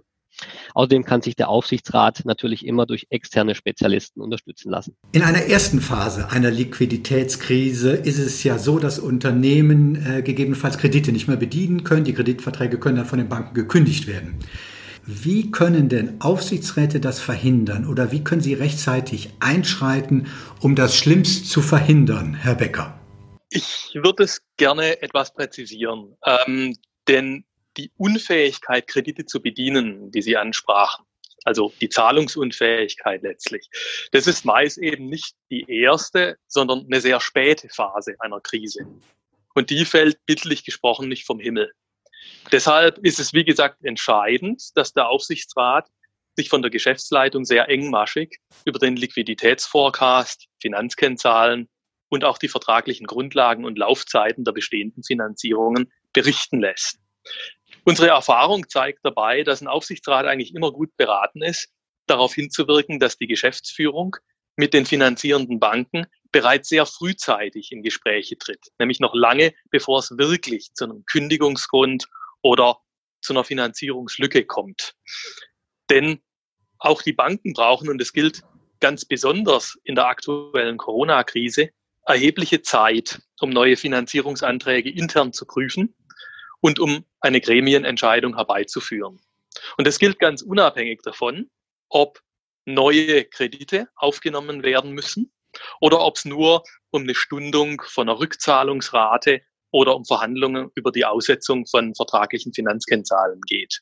Außerdem 0.73 1.03
kann 1.03 1.21
sich 1.21 1.35
der 1.35 1.49
Aufsichtsrat 1.49 2.25
natürlich 2.25 2.65
immer 2.65 2.85
durch 2.85 3.07
externe 3.09 3.55
Spezialisten 3.55 4.21
unterstützen 4.21 4.69
lassen. 4.69 4.95
In 5.11 5.21
einer 5.21 5.43
ersten 5.43 5.81
Phase 5.81 6.29
einer 6.29 6.51
Liquiditätskrise 6.51 7.91
ist 7.91 8.19
es 8.19 8.43
ja 8.43 8.57
so, 8.57 8.79
dass 8.79 8.99
Unternehmen 8.99 9.95
äh, 10.05 10.21
gegebenenfalls 10.21 10.77
Kredite 10.77 11.11
nicht 11.11 11.27
mehr 11.27 11.37
bedienen 11.37 11.83
können. 11.83 12.03
Die 12.03 12.13
Kreditverträge 12.13 12.79
können 12.79 12.97
dann 12.97 13.05
von 13.05 13.19
den 13.19 13.29
Banken 13.29 13.53
gekündigt 13.53 14.07
werden. 14.07 14.39
Wie 15.07 15.51
können 15.51 15.87
denn 15.87 16.19
Aufsichtsräte 16.19 16.99
das 16.99 17.19
verhindern 17.19 17.85
oder 17.85 18.11
wie 18.11 18.23
können 18.23 18.41
sie 18.41 18.55
rechtzeitig 18.55 19.29
einschreiten, 19.39 20.27
um 20.61 20.75
das 20.75 20.95
Schlimmste 20.95 21.47
zu 21.47 21.61
verhindern, 21.61 22.33
Herr 22.33 22.55
Becker? 22.55 22.99
Ich 23.51 23.91
würde 23.93 24.23
es 24.23 24.41
gerne 24.57 25.01
etwas 25.03 25.31
präzisieren, 25.31 26.17
ähm, 26.25 26.75
denn 27.07 27.45
die 27.77 27.91
Unfähigkeit, 27.97 28.87
Kredite 28.87 29.25
zu 29.25 29.41
bedienen, 29.41 30.11
die 30.11 30.21
Sie 30.21 30.37
ansprachen, 30.37 31.05
also 31.43 31.73
die 31.79 31.89
Zahlungsunfähigkeit 31.89 33.21
letztlich, 33.21 33.69
das 34.11 34.27
ist 34.27 34.45
meist 34.45 34.77
eben 34.77 35.07
nicht 35.07 35.35
die 35.51 35.65
erste, 35.67 36.37
sondern 36.47 36.85
eine 36.85 37.01
sehr 37.01 37.19
späte 37.19 37.69
Phase 37.69 38.15
einer 38.19 38.41
Krise. 38.41 38.87
Und 39.53 39.69
die 39.69 39.85
fällt 39.85 40.17
bildlich 40.25 40.65
gesprochen 40.65 41.07
nicht 41.07 41.25
vom 41.25 41.39
Himmel. 41.39 41.71
Deshalb 42.51 42.97
ist 42.99 43.19
es, 43.19 43.33
wie 43.33 43.45
gesagt, 43.45 43.83
entscheidend, 43.83 44.75
dass 44.75 44.93
der 44.93 45.07
Aufsichtsrat 45.09 45.87
sich 46.35 46.49
von 46.49 46.61
der 46.61 46.71
Geschäftsleitung 46.71 47.45
sehr 47.45 47.69
engmaschig 47.69 48.39
über 48.65 48.79
den 48.79 48.97
Liquiditätsforecast, 48.97 50.47
Finanzkennzahlen 50.59 51.69
und 52.09 52.23
auch 52.23 52.37
die 52.37 52.49
vertraglichen 52.49 53.07
Grundlagen 53.07 53.65
und 53.65 53.77
Laufzeiten 53.77 54.43
der 54.43 54.51
bestehenden 54.51 55.03
Finanzierungen 55.03 55.91
berichten 56.13 56.59
lässt. 56.59 56.99
Unsere 57.87 58.07
Erfahrung 58.07 58.67
zeigt 58.67 58.99
dabei, 59.03 59.43
dass 59.43 59.61
ein 59.61 59.67
Aufsichtsrat 59.67 60.25
eigentlich 60.25 60.55
immer 60.55 60.71
gut 60.71 60.97
beraten 60.97 61.43
ist, 61.43 61.69
darauf 62.07 62.33
hinzuwirken, 62.33 62.99
dass 62.99 63.17
die 63.17 63.27
Geschäftsführung 63.27 64.15
mit 64.55 64.73
den 64.73 64.87
finanzierenden 64.87 65.59
Banken 65.59 66.07
bereits 66.31 66.69
sehr 66.69 66.87
frühzeitig 66.87 67.71
in 67.71 67.83
Gespräche 67.83 68.39
tritt, 68.39 68.71
nämlich 68.79 68.99
noch 68.99 69.13
lange 69.13 69.53
bevor 69.69 69.99
es 69.99 70.17
wirklich 70.17 70.73
zu 70.73 70.85
einem 70.85 71.05
Kündigungsgrund 71.05 72.07
oder 72.41 72.79
zu 73.21 73.33
einer 73.33 73.43
Finanzierungslücke 73.43 74.45
kommt. 74.45 74.95
Denn 75.91 76.23
auch 76.79 77.03
die 77.03 77.13
Banken 77.13 77.53
brauchen, 77.53 77.89
und 77.89 78.01
es 78.01 78.13
gilt 78.13 78.41
ganz 78.79 79.05
besonders 79.05 79.77
in 79.83 79.93
der 79.93 80.07
aktuellen 80.07 80.77
Corona-Krise, 80.77 81.69
erhebliche 82.07 82.63
Zeit, 82.63 83.21
um 83.39 83.51
neue 83.51 83.77
Finanzierungsanträge 83.77 84.89
intern 84.89 85.33
zu 85.33 85.45
prüfen 85.45 85.95
und 86.61 86.79
um 86.79 87.05
eine 87.19 87.41
Gremienentscheidung 87.41 88.35
herbeizuführen. 88.35 89.19
Und 89.77 89.87
das 89.87 89.99
gilt 89.99 90.19
ganz 90.19 90.41
unabhängig 90.41 91.01
davon, 91.03 91.49
ob 91.89 92.21
neue 92.65 93.25
Kredite 93.25 93.87
aufgenommen 93.95 94.63
werden 94.63 94.91
müssen 94.91 95.31
oder 95.79 96.01
ob 96.01 96.17
es 96.17 96.25
nur 96.25 96.63
um 96.89 97.03
eine 97.03 97.15
Stundung 97.15 97.81
von 97.85 98.09
einer 98.09 98.19
Rückzahlungsrate 98.19 99.41
oder 99.75 99.93
um 99.93 100.05
Verhandlungen 100.05 100.71
über 100.75 100.89
die 100.89 101.03
Aussetzung 101.03 101.65
von 101.67 101.93
vertraglichen 101.95 102.53
Finanzkennzahlen 102.53 103.41
geht. 103.41 103.81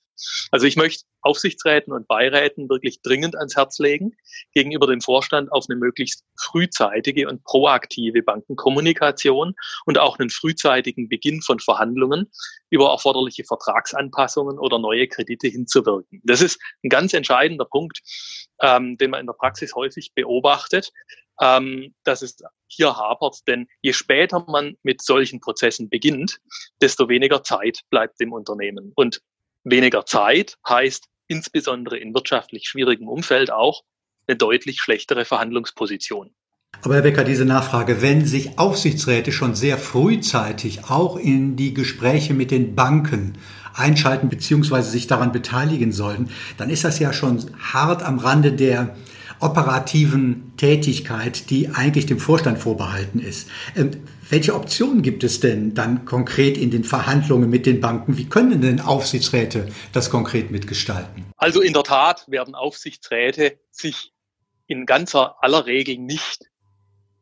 Also 0.50 0.66
ich 0.66 0.76
möchte 0.76 1.04
Aufsichtsräten 1.22 1.94
und 1.94 2.08
Beiräten 2.08 2.68
wirklich 2.68 3.04
dringend 3.04 3.36
ans 3.36 3.56
Herz 3.56 3.78
legen, 3.78 4.14
gegenüber 4.56 4.88
dem 4.88 5.02
Vorstand 5.02 5.52
auf 5.52 5.66
eine 5.70 5.78
möglichst 5.78 6.24
frühzeitige 6.40 7.30
und 7.30 7.44
proaktive 7.44 8.24
Bankenkommunikation 8.24 9.54
und 9.86 10.00
auch 10.00 10.18
einen 10.18 10.32
frühzeitigen 10.32 11.10
Beginn 11.10 11.44
von 11.44 11.60
Verhandlungen 11.60 12.32
über 12.72 12.90
erforderliche 12.90 13.44
Vertragsanpassungen 13.44 14.58
oder 14.58 14.80
neue 14.80 15.08
Kredite 15.08 15.48
hinzuwirken. 15.48 16.22
Das 16.24 16.42
ist 16.42 16.60
ein 16.84 16.90
ganz 16.90 17.14
entscheidender 17.14 17.66
Punkt, 17.66 18.02
ähm, 18.62 18.98
den 18.98 19.12
man 19.12 19.20
in 19.20 19.28
der 19.28 19.34
Praxis 19.34 19.76
häufig 19.76 20.12
beobachtet 20.16 20.92
ähm, 21.42 21.94
dass 22.04 22.22
es 22.22 22.38
hier 22.68 22.96
hapert. 22.96 23.40
Denn 23.48 23.68
je 23.82 23.94
später 23.94 24.46
man 24.48 24.78
mit 24.84 25.02
solchen 25.02 25.40
Prozessen 25.40 25.90
beginnt, 25.90 26.40
desto 26.82 27.10
weniger 27.10 27.44
Zeit 27.44 27.82
bleibt 27.90 28.20
dem 28.20 28.34
Unternehmen. 28.34 28.92
Und 28.96 29.22
weniger 29.64 30.06
Zeit 30.06 30.58
heißt 30.68 31.08
insbesondere 31.28 31.98
in 31.98 32.14
wirtschaftlich 32.14 32.68
schwierigem 32.68 33.08
Umfeld 33.08 33.52
auch 33.52 33.84
eine 34.28 34.38
deutlich 34.38 34.82
schlechtere 34.82 35.26
Verhandlungsposition. 35.26 36.34
Aber 36.82 36.96
Herr 36.96 37.02
Becker, 37.02 37.24
diese 37.24 37.46
Nachfrage, 37.46 38.02
wenn 38.02 38.26
sich 38.26 38.58
Aufsichtsräte 38.58 39.32
schon 39.32 39.56
sehr 39.56 39.78
frühzeitig 39.78 40.90
auch 40.90 41.18
in 41.18 41.56
die 41.56 41.74
Gespräche 41.74 42.34
mit 42.34 42.52
den 42.52 42.76
Banken 42.76 43.38
einschalten 43.74 44.30
bzw. 44.30 44.82
sich 44.82 45.08
daran 45.08 45.32
beteiligen 45.32 45.92
sollten, 45.92 46.30
dann 46.58 46.70
ist 46.70 46.84
das 46.84 47.00
ja 47.00 47.14
schon 47.14 47.52
hart 47.60 48.04
am 48.04 48.20
Rande 48.20 48.52
der 48.52 48.96
operativen 49.44 50.54
Tätigkeit, 50.58 51.50
die 51.50 51.70
eigentlich 51.70 52.06
dem 52.06 52.20
Vorstand 52.20 52.60
vorbehalten 52.60 53.20
ist. 53.20 53.50
Ähm, 53.76 53.92
welche 54.30 54.56
Optionen 54.56 55.02
gibt 55.02 55.24
es 55.24 55.40
denn 55.40 55.74
dann 55.76 56.06
konkret 56.06 56.58
in 56.58 56.72
den 56.72 56.84
Verhandlungen 56.84 57.50
mit 57.50 57.66
den 57.66 57.82
Banken? 57.82 58.18
Wie 58.18 58.26
können 58.26 58.62
denn 58.62 58.80
Aufsichtsräte 58.80 59.68
das 59.92 60.10
konkret 60.10 60.50
mitgestalten? 60.50 61.26
Also 61.38 61.62
in 61.62 61.74
der 61.74 61.84
Tat 61.84 62.26
werden 62.28 62.56
Aufsichtsräte 62.56 63.60
sich 63.70 64.14
in 64.68 64.86
ganzer 64.86 65.36
aller 65.44 65.66
Regel 65.66 65.98
nicht 65.98 66.46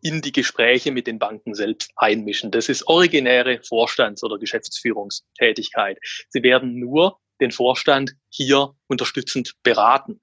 in 0.01 0.21
die 0.21 0.31
Gespräche 0.31 0.91
mit 0.91 1.07
den 1.07 1.19
Banken 1.19 1.53
selbst 1.53 1.91
einmischen. 1.95 2.51
Das 2.51 2.69
ist 2.69 2.87
originäre 2.87 3.59
Vorstands- 3.61 4.23
oder 4.23 4.39
Geschäftsführungstätigkeit. 4.39 5.97
Sie 6.29 6.43
werden 6.43 6.79
nur 6.79 7.19
den 7.39 7.51
Vorstand 7.51 8.13
hier 8.29 8.73
unterstützend 8.87 9.53
beraten 9.63 10.21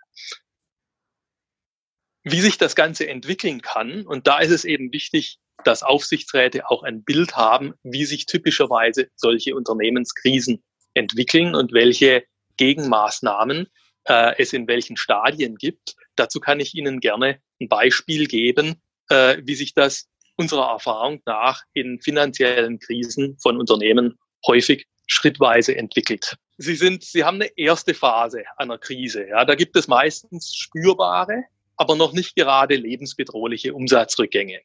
wie 2.24 2.40
sich 2.40 2.58
das 2.58 2.74
Ganze 2.74 3.08
entwickeln 3.08 3.62
kann. 3.62 4.06
Und 4.06 4.26
da 4.26 4.40
ist 4.40 4.50
es 4.50 4.64
eben 4.64 4.92
wichtig, 4.92 5.38
dass 5.64 5.82
Aufsichtsräte 5.82 6.68
auch 6.68 6.82
ein 6.82 7.02
Bild 7.02 7.36
haben, 7.36 7.74
wie 7.82 8.04
sich 8.04 8.26
typischerweise 8.26 9.08
solche 9.16 9.54
Unternehmenskrisen 9.54 10.62
entwickeln 10.94 11.54
und 11.54 11.72
welche 11.72 12.24
Gegenmaßnahmen 12.56 13.68
äh, 14.04 14.34
es 14.38 14.52
in 14.52 14.66
welchen 14.66 14.96
Stadien 14.96 15.56
gibt. 15.56 15.94
Dazu 16.16 16.40
kann 16.40 16.60
ich 16.60 16.74
Ihnen 16.74 17.00
gerne 17.00 17.40
ein 17.60 17.68
Beispiel 17.68 18.26
geben, 18.26 18.80
äh, 19.08 19.38
wie 19.42 19.54
sich 19.54 19.74
das 19.74 20.08
unserer 20.36 20.70
Erfahrung 20.70 21.20
nach 21.26 21.62
in 21.72 22.00
finanziellen 22.00 22.78
Krisen 22.78 23.36
von 23.38 23.58
Unternehmen 23.58 24.18
häufig 24.46 24.86
schrittweise 25.06 25.76
entwickelt. 25.76 26.36
Sie 26.58 26.76
sind, 26.76 27.04
Sie 27.04 27.24
haben 27.24 27.36
eine 27.36 27.50
erste 27.56 27.94
Phase 27.94 28.44
einer 28.56 28.78
Krise. 28.78 29.26
Ja, 29.26 29.44
da 29.44 29.54
gibt 29.54 29.76
es 29.76 29.88
meistens 29.88 30.54
spürbare 30.54 31.44
aber 31.78 31.94
noch 31.94 32.12
nicht 32.12 32.36
gerade 32.36 32.74
lebensbedrohliche 32.74 33.72
Umsatzrückgänge. 33.72 34.60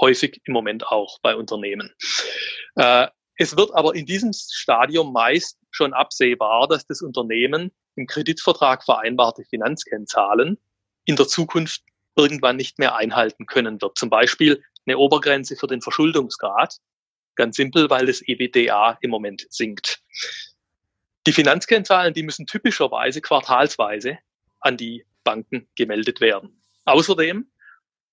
Häufig 0.00 0.40
im 0.44 0.52
Moment 0.52 0.86
auch 0.86 1.18
bei 1.20 1.36
Unternehmen. 1.36 1.94
Äh, 2.74 3.06
es 3.38 3.56
wird 3.56 3.74
aber 3.74 3.94
in 3.94 4.06
diesem 4.06 4.32
Stadium 4.32 5.12
meist 5.12 5.58
schon 5.70 5.92
absehbar, 5.92 6.66
dass 6.66 6.86
das 6.86 7.02
Unternehmen 7.02 7.70
im 7.94 8.06
Kreditvertrag 8.06 8.82
vereinbarte 8.84 9.44
Finanzkennzahlen 9.44 10.58
in 11.04 11.16
der 11.16 11.28
Zukunft 11.28 11.82
irgendwann 12.16 12.56
nicht 12.56 12.78
mehr 12.78 12.96
einhalten 12.96 13.46
können 13.46 13.80
wird. 13.80 13.98
Zum 13.98 14.08
Beispiel 14.08 14.62
eine 14.86 14.98
Obergrenze 14.98 15.56
für 15.56 15.66
den 15.66 15.82
Verschuldungsgrad. 15.82 16.76
Ganz 17.34 17.56
simpel, 17.56 17.90
weil 17.90 18.06
das 18.06 18.22
EBDA 18.22 18.96
im 19.02 19.10
Moment 19.10 19.46
sinkt. 19.50 20.02
Die 21.26 21.32
Finanzkennzahlen, 21.32 22.14
die 22.14 22.22
müssen 22.22 22.46
typischerweise 22.46 23.20
quartalsweise 23.20 24.18
an 24.60 24.78
die 24.78 25.04
Banken 25.26 25.68
gemeldet 25.74 26.22
werden. 26.22 26.62
Außerdem 26.86 27.50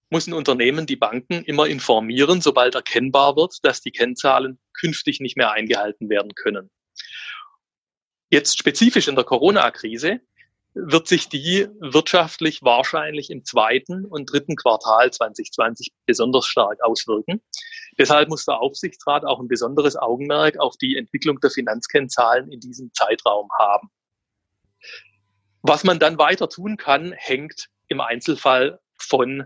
muss 0.09 0.27
ein 0.27 0.33
Unternehmen 0.33 0.85
die 0.85 0.97
Banken 0.97 1.43
immer 1.45 1.67
informieren, 1.67 2.41
sobald 2.41 2.75
erkennbar 2.75 3.37
wird, 3.37 3.59
dass 3.63 3.81
die 3.81 3.91
Kennzahlen 3.91 4.59
künftig 4.73 5.21
nicht 5.21 5.37
mehr 5.37 5.51
eingehalten 5.51 6.09
werden 6.09 6.35
können. 6.35 6.69
Jetzt 8.29 8.57
spezifisch 8.57 9.07
in 9.07 9.15
der 9.15 9.23
Corona-Krise 9.23 10.19
wird 10.73 11.07
sich 11.07 11.29
die 11.29 11.67
wirtschaftlich 11.79 12.63
wahrscheinlich 12.63 13.29
im 13.29 13.45
zweiten 13.45 14.05
und 14.05 14.31
dritten 14.31 14.55
Quartal 14.55 15.11
2020 15.11 15.93
besonders 16.05 16.47
stark 16.47 16.83
auswirken. 16.83 17.41
Deshalb 17.99 18.29
muss 18.29 18.45
der 18.45 18.59
Aufsichtsrat 18.59 19.23
auch 19.23 19.39
ein 19.39 19.47
besonderes 19.47 19.95
Augenmerk 19.95 20.59
auf 20.59 20.75
die 20.77 20.97
Entwicklung 20.97 21.39
der 21.41 21.51
Finanzkennzahlen 21.51 22.51
in 22.51 22.59
diesem 22.59 22.91
Zeitraum 22.93 23.49
haben. 23.59 23.89
Was 25.65 25.85
man 25.85 25.97
dann 25.97 26.17
weiter 26.17 26.49
tun 26.49 26.75
kann, 26.75 27.13
hängt 27.13 27.69
im 27.87 28.01
Einzelfall 28.01 28.81
von 28.97 29.45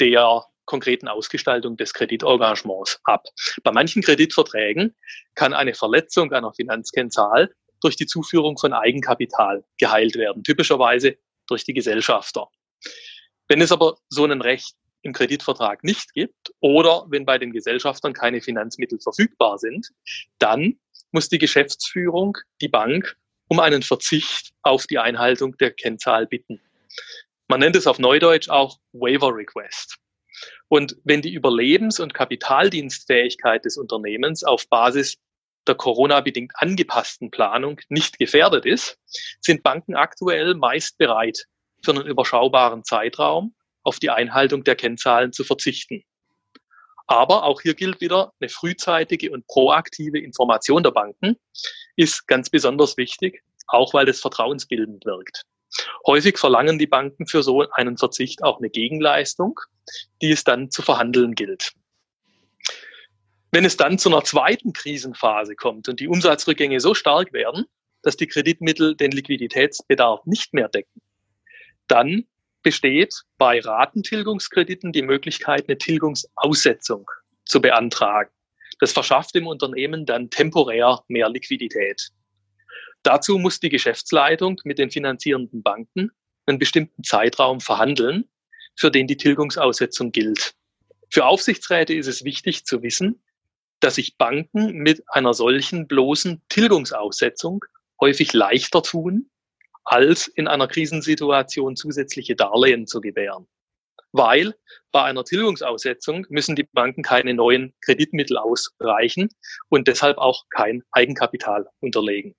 der 0.00 0.46
konkreten 0.64 1.08
Ausgestaltung 1.08 1.76
des 1.76 1.92
Kreditengagements 1.92 3.00
ab. 3.04 3.26
Bei 3.62 3.70
manchen 3.70 4.02
Kreditverträgen 4.02 4.96
kann 5.34 5.52
eine 5.52 5.74
Verletzung 5.74 6.32
einer 6.32 6.54
Finanzkennzahl 6.54 7.54
durch 7.82 7.96
die 7.96 8.06
Zuführung 8.06 8.56
von 8.56 8.72
Eigenkapital 8.72 9.62
geheilt 9.78 10.16
werden, 10.16 10.42
typischerweise 10.42 11.18
durch 11.46 11.64
die 11.64 11.74
Gesellschafter. 11.74 12.48
Wenn 13.46 13.60
es 13.60 13.70
aber 13.70 13.98
so 14.08 14.24
ein 14.24 14.40
Recht 14.40 14.74
im 15.02 15.12
Kreditvertrag 15.12 15.84
nicht 15.84 16.14
gibt 16.14 16.50
oder 16.60 17.04
wenn 17.08 17.26
bei 17.26 17.36
den 17.36 17.52
Gesellschaftern 17.52 18.14
keine 18.14 18.40
Finanzmittel 18.40 19.00
verfügbar 19.00 19.58
sind, 19.58 19.90
dann 20.38 20.78
muss 21.12 21.28
die 21.28 21.38
Geschäftsführung 21.38 22.38
die 22.62 22.68
Bank 22.68 23.16
um 23.48 23.60
einen 23.60 23.82
Verzicht 23.82 24.52
auf 24.62 24.86
die 24.86 24.98
Einhaltung 24.98 25.56
der 25.58 25.72
Kennzahl 25.72 26.26
bitten. 26.26 26.60
Man 27.48 27.60
nennt 27.60 27.76
es 27.76 27.86
auf 27.86 27.98
Neudeutsch 27.98 28.48
auch 28.48 28.78
Waiver 28.92 29.34
Request. 29.34 29.96
Und 30.68 30.96
wenn 31.04 31.22
die 31.22 31.34
Überlebens- 31.34 32.00
und 32.00 32.14
Kapitaldienstfähigkeit 32.14 33.64
des 33.64 33.78
Unternehmens 33.78 34.44
auf 34.44 34.68
Basis 34.68 35.16
der 35.66 35.74
Corona-bedingt 35.74 36.52
angepassten 36.54 37.30
Planung 37.30 37.80
nicht 37.88 38.18
gefährdet 38.18 38.66
ist, 38.66 38.98
sind 39.40 39.62
Banken 39.62 39.94
aktuell 39.94 40.54
meist 40.54 40.98
bereit, 40.98 41.46
für 41.84 41.92
einen 41.92 42.06
überschaubaren 42.06 42.84
Zeitraum 42.84 43.54
auf 43.82 43.98
die 43.98 44.10
Einhaltung 44.10 44.64
der 44.64 44.76
Kennzahlen 44.76 45.32
zu 45.32 45.44
verzichten. 45.44 46.02
Aber 47.06 47.44
auch 47.44 47.62
hier 47.62 47.74
gilt 47.74 48.00
wieder 48.00 48.32
eine 48.40 48.50
frühzeitige 48.50 49.30
und 49.30 49.46
proaktive 49.46 50.18
Information 50.18 50.82
der 50.82 50.90
Banken 50.90 51.36
ist 51.98 52.28
ganz 52.28 52.48
besonders 52.48 52.96
wichtig, 52.96 53.42
auch 53.66 53.92
weil 53.92 54.06
das 54.06 54.20
vertrauensbildend 54.20 55.04
wirkt. 55.04 55.42
Häufig 56.06 56.38
verlangen 56.38 56.78
die 56.78 56.86
Banken 56.86 57.26
für 57.26 57.42
so 57.42 57.68
einen 57.72 57.98
Verzicht 57.98 58.42
auch 58.42 58.58
eine 58.58 58.70
Gegenleistung, 58.70 59.60
die 60.22 60.30
es 60.30 60.44
dann 60.44 60.70
zu 60.70 60.80
verhandeln 60.80 61.34
gilt. 61.34 61.72
Wenn 63.50 63.64
es 63.64 63.76
dann 63.76 63.98
zu 63.98 64.10
einer 64.10 64.22
zweiten 64.22 64.72
Krisenphase 64.72 65.56
kommt 65.56 65.88
und 65.88 65.98
die 65.98 66.08
Umsatzrückgänge 66.08 66.80
so 66.80 66.94
stark 66.94 67.32
werden, 67.32 67.64
dass 68.02 68.16
die 68.16 68.28
Kreditmittel 68.28 68.94
den 68.94 69.10
Liquiditätsbedarf 69.10 70.24
nicht 70.24 70.54
mehr 70.54 70.68
decken, 70.68 71.02
dann 71.88 72.26
besteht 72.62 73.22
bei 73.38 73.58
Ratentilgungskrediten 73.58 74.92
die 74.92 75.02
Möglichkeit, 75.02 75.68
eine 75.68 75.78
Tilgungsaussetzung 75.78 77.10
zu 77.44 77.60
beantragen. 77.60 78.30
Das 78.78 78.92
verschafft 78.92 79.34
dem 79.34 79.46
Unternehmen 79.46 80.06
dann 80.06 80.30
temporär 80.30 81.02
mehr 81.08 81.28
Liquidität. 81.28 82.10
Dazu 83.02 83.38
muss 83.38 83.60
die 83.60 83.68
Geschäftsleitung 83.68 84.60
mit 84.64 84.78
den 84.78 84.90
finanzierenden 84.90 85.62
Banken 85.62 86.10
einen 86.46 86.58
bestimmten 86.58 87.02
Zeitraum 87.04 87.60
verhandeln, 87.60 88.28
für 88.76 88.90
den 88.90 89.06
die 89.06 89.16
Tilgungsaussetzung 89.16 90.12
gilt. 90.12 90.54
Für 91.10 91.26
Aufsichtsräte 91.26 91.94
ist 91.94 92.06
es 92.06 92.24
wichtig 92.24 92.64
zu 92.64 92.82
wissen, 92.82 93.22
dass 93.80 93.96
sich 93.96 94.16
Banken 94.16 94.72
mit 94.78 95.02
einer 95.08 95.34
solchen 95.34 95.86
bloßen 95.86 96.42
Tilgungsaussetzung 96.48 97.64
häufig 98.00 98.32
leichter 98.32 98.82
tun, 98.82 99.30
als 99.84 100.26
in 100.26 100.48
einer 100.48 100.68
Krisensituation 100.68 101.76
zusätzliche 101.76 102.36
Darlehen 102.36 102.86
zu 102.86 103.00
gewähren. 103.00 103.46
Weil 104.12 104.54
bei 104.90 105.02
einer 105.02 105.24
Tilgungsaussetzung 105.24 106.26
müssen 106.30 106.56
die 106.56 106.64
Banken 106.64 107.02
keine 107.02 107.34
neuen 107.34 107.74
Kreditmittel 107.84 108.38
ausreichen 108.38 109.28
und 109.68 109.86
deshalb 109.86 110.18
auch 110.18 110.44
kein 110.50 110.82
Eigenkapital 110.92 111.68
unterlegen. 111.80 112.34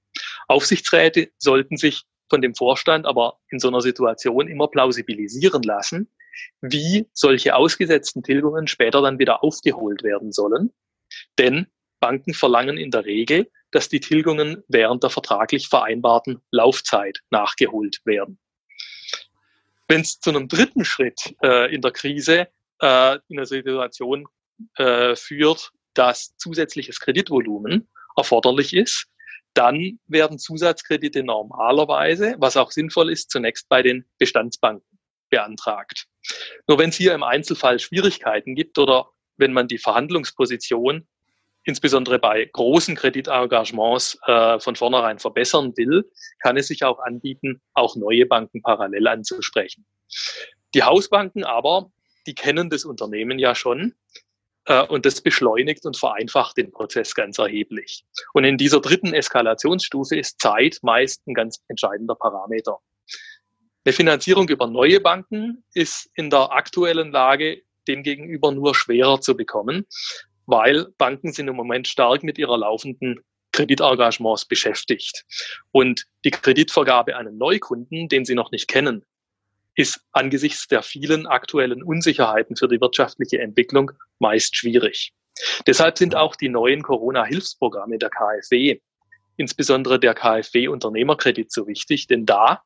Aufsichtsräte 0.47 1.29
sollten 1.37 1.77
sich 1.77 2.03
von 2.29 2.41
dem 2.41 2.55
Vorstand 2.55 3.05
aber 3.05 3.37
in 3.49 3.59
so 3.59 3.67
einer 3.67 3.81
Situation 3.81 4.47
immer 4.47 4.67
plausibilisieren 4.67 5.63
lassen, 5.63 6.11
wie 6.61 7.07
solche 7.13 7.55
ausgesetzten 7.55 8.23
Tilgungen 8.23 8.67
später 8.67 9.01
dann 9.01 9.19
wieder 9.19 9.43
aufgeholt 9.43 10.03
werden 10.03 10.31
sollen. 10.31 10.71
Denn 11.37 11.67
Banken 11.99 12.33
verlangen 12.33 12.77
in 12.77 12.91
der 12.91 13.05
Regel, 13.05 13.51
dass 13.71 13.89
die 13.89 13.99
Tilgungen 13.99 14.63
während 14.67 15.03
der 15.03 15.09
vertraglich 15.09 15.67
vereinbarten 15.67 16.41
Laufzeit 16.51 17.19
nachgeholt 17.29 17.99
werden. 18.05 18.39
Wenn 19.89 20.01
es 20.01 20.19
zu 20.19 20.29
einem 20.29 20.47
dritten 20.47 20.85
Schritt 20.85 21.35
äh, 21.43 21.73
in 21.73 21.81
der 21.81 21.91
Krise 21.91 22.47
äh, 22.79 23.17
in 23.27 23.37
der 23.37 23.47
Situation 23.47 24.27
äh, 24.77 25.15
führt, 25.15 25.71
dass 25.95 26.37
zusätzliches 26.37 26.99
Kreditvolumen 26.99 27.89
erforderlich 28.15 28.75
ist, 28.75 29.07
dann 29.55 29.99
werden 30.05 30.37
Zusatzkredite 30.37 31.23
normalerweise, 31.23 32.35
was 32.37 32.55
auch 32.55 32.69
sinnvoll 32.69 33.11
ist, 33.11 33.31
zunächst 33.31 33.67
bei 33.67 33.81
den 33.81 34.05
Bestandsbanken 34.19 34.99
beantragt. 35.31 36.05
Nur 36.67 36.77
wenn 36.77 36.89
es 36.89 36.95
hier 36.95 37.15
im 37.15 37.23
Einzelfall 37.23 37.79
Schwierigkeiten 37.79 38.53
gibt 38.53 38.77
oder 38.77 39.09
wenn 39.37 39.53
man 39.53 39.67
die 39.67 39.79
Verhandlungsposition 39.79 41.07
insbesondere 41.69 42.19
bei 42.19 42.45
großen 42.51 42.95
Kreditengagements 42.95 44.17
äh, 44.25 44.59
von 44.59 44.75
vornherein 44.75 45.19
verbessern 45.19 45.73
will, 45.77 46.03
kann 46.39 46.57
es 46.57 46.67
sich 46.67 46.83
auch 46.83 46.99
anbieten, 46.99 47.61
auch 47.73 47.95
neue 47.95 48.25
Banken 48.25 48.61
parallel 48.61 49.07
anzusprechen. 49.07 49.85
Die 50.73 50.83
Hausbanken 50.83 51.45
aber, 51.45 51.91
die 52.27 52.35
kennen 52.35 52.69
das 52.69 52.85
Unternehmen 52.85 53.39
ja 53.39 53.55
schon 53.55 53.95
äh, 54.65 54.83
und 54.83 55.05
das 55.05 55.21
beschleunigt 55.21 55.85
und 55.85 55.95
vereinfacht 55.95 56.57
den 56.57 56.71
Prozess 56.71 57.15
ganz 57.15 57.37
erheblich. 57.37 58.03
Und 58.33 58.43
in 58.43 58.57
dieser 58.57 58.81
dritten 58.81 59.13
Eskalationsstufe 59.13 60.17
ist 60.17 60.41
Zeit 60.41 60.79
meist 60.81 61.25
ein 61.27 61.33
ganz 61.33 61.63
entscheidender 61.67 62.15
Parameter. 62.15 62.79
Eine 63.85 63.93
Finanzierung 63.93 64.49
über 64.49 64.67
neue 64.67 64.99
Banken 64.99 65.63
ist 65.73 66.09
in 66.15 66.29
der 66.29 66.51
aktuellen 66.51 67.11
Lage 67.11 67.61
demgegenüber 67.87 68.51
nur 68.51 68.75
schwerer 68.75 69.21
zu 69.21 69.35
bekommen, 69.35 69.85
weil 70.49 70.87
Banken 70.97 71.31
sind 71.31 71.47
im 71.47 71.55
Moment 71.55 71.87
stark 71.87 72.23
mit 72.23 72.39
ihrer 72.39 72.57
laufenden 72.57 73.19
Kreditengagements 73.51 74.45
beschäftigt. 74.45 75.25
Und 75.71 76.05
die 76.25 76.31
Kreditvergabe 76.31 77.15
an 77.15 77.27
einen 77.27 77.37
Neukunden, 77.37 78.09
den 78.09 78.25
sie 78.25 78.35
noch 78.35 78.51
nicht 78.51 78.67
kennen, 78.67 79.05
ist 79.75 80.01
angesichts 80.11 80.67
der 80.67 80.81
vielen 80.81 81.27
aktuellen 81.27 81.83
Unsicherheiten 81.83 82.55
für 82.55 82.67
die 82.67 82.81
wirtschaftliche 82.81 83.39
Entwicklung 83.39 83.91
meist 84.17 84.55
schwierig. 84.55 85.13
Deshalb 85.67 85.97
sind 85.97 86.15
auch 86.15 86.35
die 86.35 86.49
neuen 86.49 86.81
Corona-Hilfsprogramme 86.81 87.97
der 87.97 88.09
KfW, 88.09 88.79
insbesondere 89.37 89.99
der 89.99 90.15
KfW-Unternehmerkredit 90.15 91.51
so 91.51 91.67
wichtig, 91.67 92.07
denn 92.07 92.25
da 92.25 92.63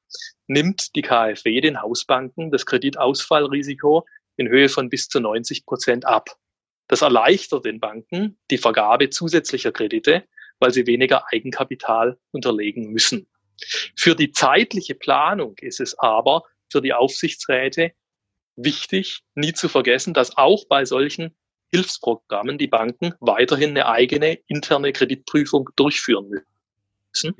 nimmt 0.48 0.96
die 0.96 1.02
KfW 1.02 1.62
den 1.62 1.82
Hausbanken 1.82 2.50
das 2.50 2.66
Kreditausfallrisiko 2.66 4.06
in 4.38 4.48
Höhe 4.48 4.70
von 4.70 4.90
bis 4.90 5.08
zu 5.08 5.20
90 5.20 5.66
Prozent 5.66 6.06
ab. 6.06 6.36
Das 6.94 7.02
erleichtert 7.02 7.66
den 7.66 7.80
Banken 7.80 8.38
die 8.52 8.60
Vergabe 8.60 9.10
zusätzlicher 9.10 9.72
Kredite, 9.72 10.26
weil 10.60 10.72
sie 10.72 10.86
weniger 10.86 11.24
Eigenkapital 11.34 12.20
unterlegen 12.30 12.92
müssen. 12.92 13.26
Für 13.96 14.14
die 14.14 14.32
zeitliche 14.32 14.94
Planung 14.94 15.56
ist 15.58 15.80
es 15.80 15.98
aber 15.98 16.44
für 16.72 16.84
die 16.84 16.94
Aufsichtsräte 16.94 17.94
wichtig, 18.56 19.24
nie 19.34 19.54
zu 19.54 19.70
vergessen, 19.70 20.14
dass 20.14 20.38
auch 20.38 20.66
bei 20.68 20.86
solchen 20.86 21.36
Hilfsprogrammen 21.72 22.60
die 22.60 22.68
Banken 22.68 23.16
weiterhin 23.20 23.72
eine 23.72 23.88
eigene 23.88 24.36
interne 24.46 24.94
Kreditprüfung 24.94 25.72
durchführen 25.76 26.30
müssen, 27.10 27.36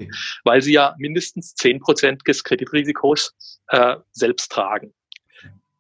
weil 0.46 0.64
sie 0.64 0.74
ja 0.74 0.96
mindestens 0.98 1.54
zehn 1.54 1.80
Prozent 1.80 2.28
des 2.28 2.44
Kreditrisikos 2.44 3.60
äh, 3.68 3.98
selbst 4.14 4.52
tragen. 4.52 4.96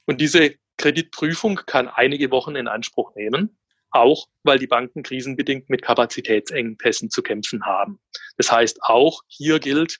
Und 0.05 0.21
diese 0.21 0.53
Kreditprüfung 0.77 1.61
kann 1.65 1.87
einige 1.87 2.29
Wochen 2.29 2.55
in 2.55 2.67
Anspruch 2.67 3.15
nehmen, 3.15 3.57
auch 3.93 4.27
weil 4.43 4.59
die 4.59 4.67
Banken 4.67 5.03
krisenbedingt 5.03 5.69
mit 5.69 5.81
Kapazitätsengpässen 5.81 7.09
zu 7.09 7.21
kämpfen 7.21 7.65
haben. 7.65 7.99
Das 8.37 8.51
heißt, 8.51 8.83
auch 8.83 9.21
hier 9.27 9.59
gilt, 9.59 9.99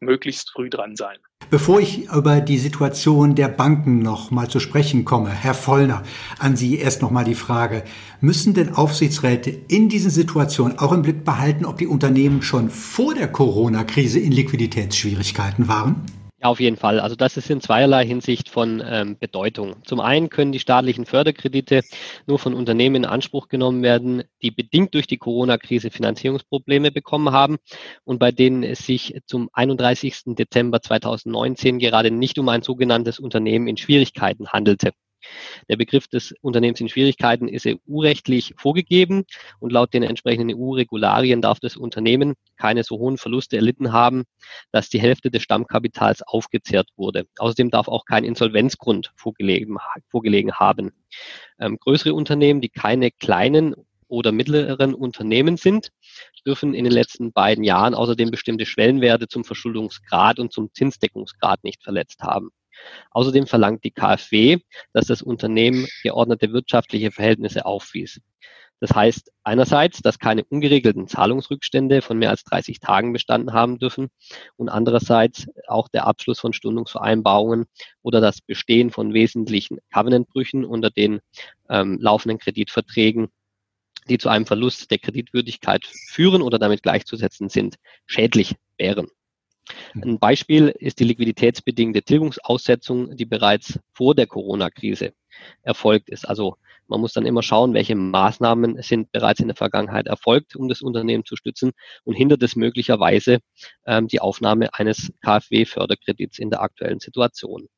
möglichst 0.00 0.50
früh 0.50 0.68
dran 0.68 0.96
sein. 0.96 1.16
Bevor 1.50 1.80
ich 1.80 2.08
über 2.08 2.40
die 2.40 2.58
Situation 2.58 3.34
der 3.34 3.48
Banken 3.48 4.00
noch 4.00 4.30
mal 4.30 4.48
zu 4.48 4.60
sprechen 4.60 5.04
komme, 5.04 5.30
Herr 5.30 5.54
Vollner, 5.54 6.02
an 6.38 6.56
Sie 6.56 6.78
erst 6.78 7.02
noch 7.02 7.10
mal 7.10 7.24
die 7.24 7.34
Frage, 7.34 7.84
müssen 8.20 8.54
denn 8.54 8.74
Aufsichtsräte 8.74 9.50
in 9.68 9.88
diesen 9.88 10.10
Situationen 10.10 10.78
auch 10.78 10.92
im 10.92 11.02
Blick 11.02 11.24
behalten, 11.24 11.64
ob 11.64 11.78
die 11.78 11.86
Unternehmen 11.86 12.42
schon 12.42 12.70
vor 12.70 13.14
der 13.14 13.28
Corona-Krise 13.28 14.18
in 14.18 14.32
Liquiditätsschwierigkeiten 14.32 15.68
waren? 15.68 16.06
Ja, 16.44 16.50
auf 16.50 16.60
jeden 16.60 16.76
Fall. 16.76 17.00
Also 17.00 17.16
das 17.16 17.38
ist 17.38 17.48
in 17.48 17.62
zweierlei 17.62 18.04
Hinsicht 18.04 18.50
von 18.50 18.82
ähm, 18.86 19.16
Bedeutung. 19.18 19.76
Zum 19.86 20.00
einen 20.00 20.28
können 20.28 20.52
die 20.52 20.58
staatlichen 20.58 21.06
Förderkredite 21.06 21.80
nur 22.26 22.38
von 22.38 22.52
Unternehmen 22.52 22.96
in 22.96 23.04
Anspruch 23.06 23.48
genommen 23.48 23.82
werden, 23.82 24.24
die 24.42 24.50
bedingt 24.50 24.92
durch 24.92 25.06
die 25.06 25.16
Corona-Krise 25.16 25.90
Finanzierungsprobleme 25.90 26.92
bekommen 26.92 27.32
haben 27.32 27.56
und 28.04 28.18
bei 28.18 28.30
denen 28.30 28.62
es 28.62 28.80
sich 28.80 29.18
zum 29.24 29.48
31. 29.54 30.34
Dezember 30.36 30.82
2019 30.82 31.78
gerade 31.78 32.10
nicht 32.10 32.38
um 32.38 32.50
ein 32.50 32.60
sogenanntes 32.60 33.18
Unternehmen 33.18 33.66
in 33.66 33.78
Schwierigkeiten 33.78 34.48
handelte. 34.48 34.92
Der 35.68 35.76
Begriff 35.76 36.08
des 36.08 36.34
Unternehmens 36.40 36.80
in 36.80 36.88
Schwierigkeiten 36.88 37.48
ist 37.48 37.66
EU-rechtlich 37.66 38.54
vorgegeben 38.56 39.24
und 39.60 39.72
laut 39.72 39.94
den 39.94 40.02
entsprechenden 40.02 40.56
EU-Regularien 40.56 41.42
darf 41.42 41.60
das 41.60 41.76
Unternehmen 41.76 42.34
keine 42.56 42.84
so 42.84 42.98
hohen 42.98 43.18
Verluste 43.18 43.56
erlitten 43.56 43.92
haben, 43.92 44.24
dass 44.72 44.88
die 44.88 45.00
Hälfte 45.00 45.30
des 45.30 45.42
Stammkapitals 45.42 46.22
aufgezehrt 46.22 46.88
wurde. 46.96 47.26
Außerdem 47.38 47.70
darf 47.70 47.88
auch 47.88 48.04
kein 48.04 48.24
Insolvenzgrund 48.24 49.12
vorgelegen, 49.16 49.76
vorgelegen 50.08 50.52
haben. 50.54 50.92
Ähm, 51.58 51.78
größere 51.78 52.14
Unternehmen, 52.14 52.60
die 52.60 52.68
keine 52.68 53.10
kleinen 53.10 53.74
oder 54.08 54.32
mittleren 54.32 54.94
Unternehmen 54.94 55.56
sind, 55.56 55.90
dürfen 56.46 56.74
in 56.74 56.84
den 56.84 56.92
letzten 56.92 57.32
beiden 57.32 57.64
Jahren 57.64 57.94
außerdem 57.94 58.30
bestimmte 58.30 58.66
Schwellenwerte 58.66 59.28
zum 59.28 59.44
Verschuldungsgrad 59.44 60.38
und 60.38 60.52
zum 60.52 60.72
Zinsdeckungsgrad 60.72 61.64
nicht 61.64 61.82
verletzt 61.82 62.22
haben. 62.22 62.50
Außerdem 63.10 63.46
verlangt 63.46 63.84
die 63.84 63.90
KfW, 63.90 64.58
dass 64.92 65.06
das 65.06 65.22
Unternehmen 65.22 65.86
geordnete 66.02 66.52
wirtschaftliche 66.52 67.10
Verhältnisse 67.10 67.66
aufwies. 67.66 68.20
Das 68.80 68.94
heißt 68.94 69.32
einerseits, 69.44 70.02
dass 70.02 70.18
keine 70.18 70.44
ungeregelten 70.44 71.08
Zahlungsrückstände 71.08 72.02
von 72.02 72.18
mehr 72.18 72.30
als 72.30 72.44
30 72.44 72.80
Tagen 72.80 73.12
bestanden 73.12 73.52
haben 73.52 73.78
dürfen 73.78 74.08
und 74.56 74.68
andererseits 74.68 75.46
auch 75.68 75.88
der 75.88 76.06
Abschluss 76.06 76.40
von 76.40 76.52
Stundungsvereinbarungen 76.52 77.66
oder 78.02 78.20
das 78.20 78.40
Bestehen 78.40 78.90
von 78.90 79.14
wesentlichen 79.14 79.78
Covenantbrüchen 79.92 80.64
unter 80.64 80.90
den 80.90 81.20
ähm, 81.70 81.98
laufenden 82.00 82.38
Kreditverträgen, 82.38 83.28
die 84.08 84.18
zu 84.18 84.28
einem 84.28 84.44
Verlust 84.44 84.90
der 84.90 84.98
Kreditwürdigkeit 84.98 85.86
führen 85.86 86.42
oder 86.42 86.58
damit 86.58 86.82
gleichzusetzen 86.82 87.48
sind, 87.48 87.76
schädlich 88.06 88.56
wären. 88.76 89.06
Ein 89.94 90.18
Beispiel 90.18 90.68
ist 90.78 91.00
die 91.00 91.04
liquiditätsbedingte 91.04 92.02
Tilgungsaussetzung, 92.02 93.16
die 93.16 93.24
bereits 93.24 93.78
vor 93.92 94.14
der 94.14 94.26
Corona-Krise 94.26 95.14
erfolgt 95.62 96.10
ist. 96.10 96.28
Also 96.28 96.56
man 96.86 97.00
muss 97.00 97.14
dann 97.14 97.24
immer 97.24 97.42
schauen, 97.42 97.72
welche 97.72 97.94
Maßnahmen 97.94 98.82
sind 98.82 99.10
bereits 99.10 99.40
in 99.40 99.48
der 99.48 99.56
Vergangenheit 99.56 100.06
erfolgt, 100.06 100.54
um 100.54 100.68
das 100.68 100.82
Unternehmen 100.82 101.24
zu 101.24 101.36
stützen 101.36 101.72
und 102.04 102.14
hindert 102.14 102.42
es 102.42 102.56
möglicherweise 102.56 103.38
ähm, 103.86 104.06
die 104.08 104.20
Aufnahme 104.20 104.74
eines 104.74 105.12
KfW-Förderkredits 105.22 106.38
in 106.38 106.50
der 106.50 106.60
aktuellen 106.60 107.00
Situation. 107.00 107.68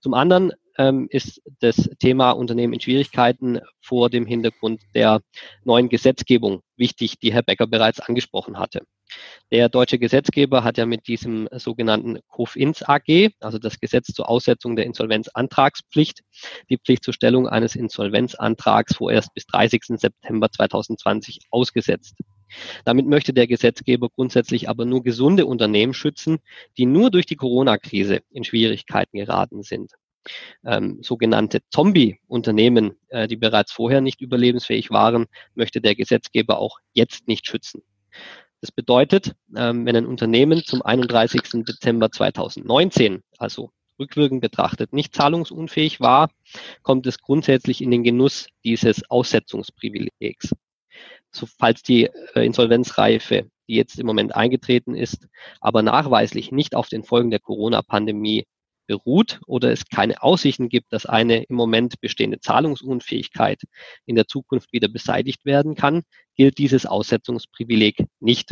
Zum 0.00 0.14
anderen 0.14 0.52
ähm, 0.76 1.06
ist 1.10 1.40
das 1.60 1.76
Thema 2.00 2.32
Unternehmen 2.32 2.72
in 2.72 2.80
Schwierigkeiten 2.80 3.60
vor 3.80 4.10
dem 4.10 4.26
Hintergrund 4.26 4.82
der 4.94 5.20
neuen 5.64 5.88
Gesetzgebung 5.88 6.62
wichtig, 6.76 7.20
die 7.20 7.32
Herr 7.32 7.42
Becker 7.42 7.68
bereits 7.68 8.00
angesprochen 8.00 8.58
hatte. 8.58 8.82
Der 9.50 9.68
deutsche 9.68 9.98
Gesetzgeber 9.98 10.64
hat 10.64 10.78
ja 10.78 10.86
mit 10.86 11.08
diesem 11.08 11.48
sogenannten 11.52 12.18
COFINS 12.28 12.82
AG, 12.82 13.30
also 13.40 13.58
das 13.58 13.80
Gesetz 13.80 14.12
zur 14.12 14.28
Aussetzung 14.28 14.76
der 14.76 14.86
Insolvenzantragspflicht, 14.86 16.20
die 16.68 16.78
Pflicht 16.78 17.04
zur 17.04 17.14
Stellung 17.14 17.48
eines 17.48 17.74
Insolvenzantrags 17.74 18.96
vorerst 18.96 19.32
bis 19.34 19.46
30. 19.46 19.98
September 19.98 20.50
2020 20.50 21.40
ausgesetzt. 21.50 22.16
Damit 22.84 23.06
möchte 23.06 23.32
der 23.32 23.46
Gesetzgeber 23.46 24.08
grundsätzlich 24.08 24.68
aber 24.68 24.84
nur 24.84 25.02
gesunde 25.02 25.46
Unternehmen 25.46 25.94
schützen, 25.94 26.38
die 26.76 26.86
nur 26.86 27.10
durch 27.10 27.26
die 27.26 27.36
Corona-Krise 27.36 28.20
in 28.30 28.44
Schwierigkeiten 28.44 29.18
geraten 29.18 29.62
sind. 29.62 29.92
Ähm, 30.64 30.98
sogenannte 31.02 31.60
Zombie-Unternehmen, 31.70 32.98
äh, 33.08 33.28
die 33.28 33.36
bereits 33.36 33.72
vorher 33.72 34.00
nicht 34.00 34.20
überlebensfähig 34.20 34.90
waren, 34.90 35.26
möchte 35.54 35.80
der 35.80 35.94
Gesetzgeber 35.94 36.58
auch 36.58 36.78
jetzt 36.92 37.28
nicht 37.28 37.46
schützen. 37.46 37.82
Das 38.60 38.72
bedeutet, 38.72 39.34
ähm, 39.56 39.86
wenn 39.86 39.96
ein 39.96 40.06
Unternehmen 40.06 40.64
zum 40.64 40.82
31. 40.82 41.64
Dezember 41.64 42.10
2019, 42.10 43.22
also 43.38 43.70
rückwirkend 43.98 44.40
betrachtet, 44.40 44.92
nicht 44.92 45.14
zahlungsunfähig 45.14 46.00
war, 46.00 46.30
kommt 46.82 47.06
es 47.06 47.20
grundsätzlich 47.20 47.80
in 47.80 47.90
den 47.90 48.02
Genuss 48.02 48.48
dieses 48.64 49.08
Aussetzungsprivilegs. 49.10 50.54
So, 51.30 51.46
falls 51.46 51.82
die 51.82 52.04
äh, 52.34 52.44
Insolvenzreife, 52.44 53.48
die 53.68 53.74
jetzt 53.74 53.98
im 53.98 54.06
Moment 54.06 54.34
eingetreten 54.34 54.94
ist, 54.94 55.28
aber 55.60 55.82
nachweislich 55.82 56.50
nicht 56.50 56.74
auf 56.74 56.88
den 56.88 57.04
Folgen 57.04 57.30
der 57.30 57.40
Corona-Pandemie 57.40 58.44
beruht 58.88 59.40
oder 59.46 59.70
es 59.70 59.88
keine 59.88 60.20
Aussichten 60.22 60.68
gibt, 60.68 60.92
dass 60.92 61.06
eine 61.06 61.44
im 61.44 61.54
Moment 61.54 62.00
bestehende 62.00 62.40
Zahlungsunfähigkeit 62.40 63.62
in 64.06 64.16
der 64.16 64.26
Zukunft 64.26 64.72
wieder 64.72 64.88
beseitigt 64.88 65.44
werden 65.44 65.76
kann, 65.76 66.02
gilt 66.34 66.58
dieses 66.58 66.86
Aussetzungsprivileg 66.86 68.06
nicht. 68.18 68.50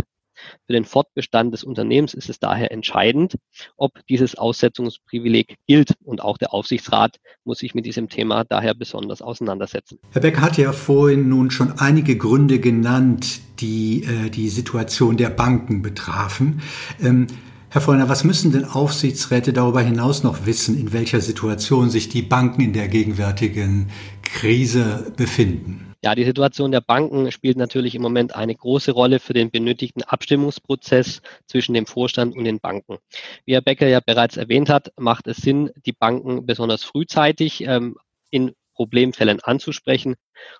Für 0.66 0.74
den 0.74 0.84
Fortbestand 0.84 1.54
des 1.54 1.64
Unternehmens 1.64 2.12
ist 2.12 2.28
es 2.28 2.38
daher 2.38 2.70
entscheidend, 2.70 3.36
ob 3.78 3.92
dieses 4.06 4.34
Aussetzungsprivileg 4.34 5.56
gilt. 5.66 5.94
Und 6.04 6.20
auch 6.22 6.36
der 6.36 6.52
Aufsichtsrat 6.52 7.16
muss 7.44 7.58
sich 7.58 7.74
mit 7.74 7.86
diesem 7.86 8.10
Thema 8.10 8.44
daher 8.44 8.74
besonders 8.74 9.22
auseinandersetzen. 9.22 9.98
Herr 10.12 10.20
Becker 10.20 10.42
hat 10.42 10.58
ja 10.58 10.72
vorhin 10.72 11.30
nun 11.30 11.50
schon 11.50 11.78
einige 11.78 12.18
Gründe 12.18 12.60
genannt, 12.60 13.40
die 13.60 14.04
äh, 14.04 14.28
die 14.28 14.50
Situation 14.50 15.16
der 15.16 15.30
Banken 15.30 15.80
betrafen. 15.80 16.60
Ähm, 17.02 17.26
Herr 17.68 17.80
Vollner, 17.80 18.08
was 18.08 18.24
müssen 18.24 18.52
denn 18.52 18.64
Aufsichtsräte 18.64 19.52
darüber 19.52 19.82
hinaus 19.82 20.22
noch 20.22 20.46
wissen, 20.46 20.78
in 20.78 20.92
welcher 20.92 21.20
Situation 21.20 21.90
sich 21.90 22.08
die 22.08 22.22
Banken 22.22 22.62
in 22.62 22.72
der 22.72 22.88
gegenwärtigen 22.88 23.90
Krise 24.22 25.12
befinden? 25.16 25.94
Ja, 26.04 26.14
die 26.14 26.24
Situation 26.24 26.70
der 26.70 26.80
Banken 26.80 27.32
spielt 27.32 27.56
natürlich 27.56 27.96
im 27.96 28.02
Moment 28.02 28.36
eine 28.36 28.54
große 28.54 28.92
Rolle 28.92 29.18
für 29.18 29.32
den 29.32 29.50
benötigten 29.50 30.04
Abstimmungsprozess 30.04 31.20
zwischen 31.48 31.74
dem 31.74 31.86
Vorstand 31.86 32.36
und 32.36 32.44
den 32.44 32.60
Banken. 32.60 32.98
Wie 33.44 33.54
Herr 33.54 33.62
Becker 33.62 33.88
ja 33.88 33.98
bereits 33.98 34.36
erwähnt 34.36 34.68
hat, 34.68 34.92
macht 34.96 35.26
es 35.26 35.38
Sinn, 35.38 35.70
die 35.84 35.92
Banken 35.92 36.46
besonders 36.46 36.84
frühzeitig 36.84 37.64
ähm, 37.64 37.96
in 38.30 38.52
Problemfällen 38.76 39.40
anzusprechen, 39.40 40.14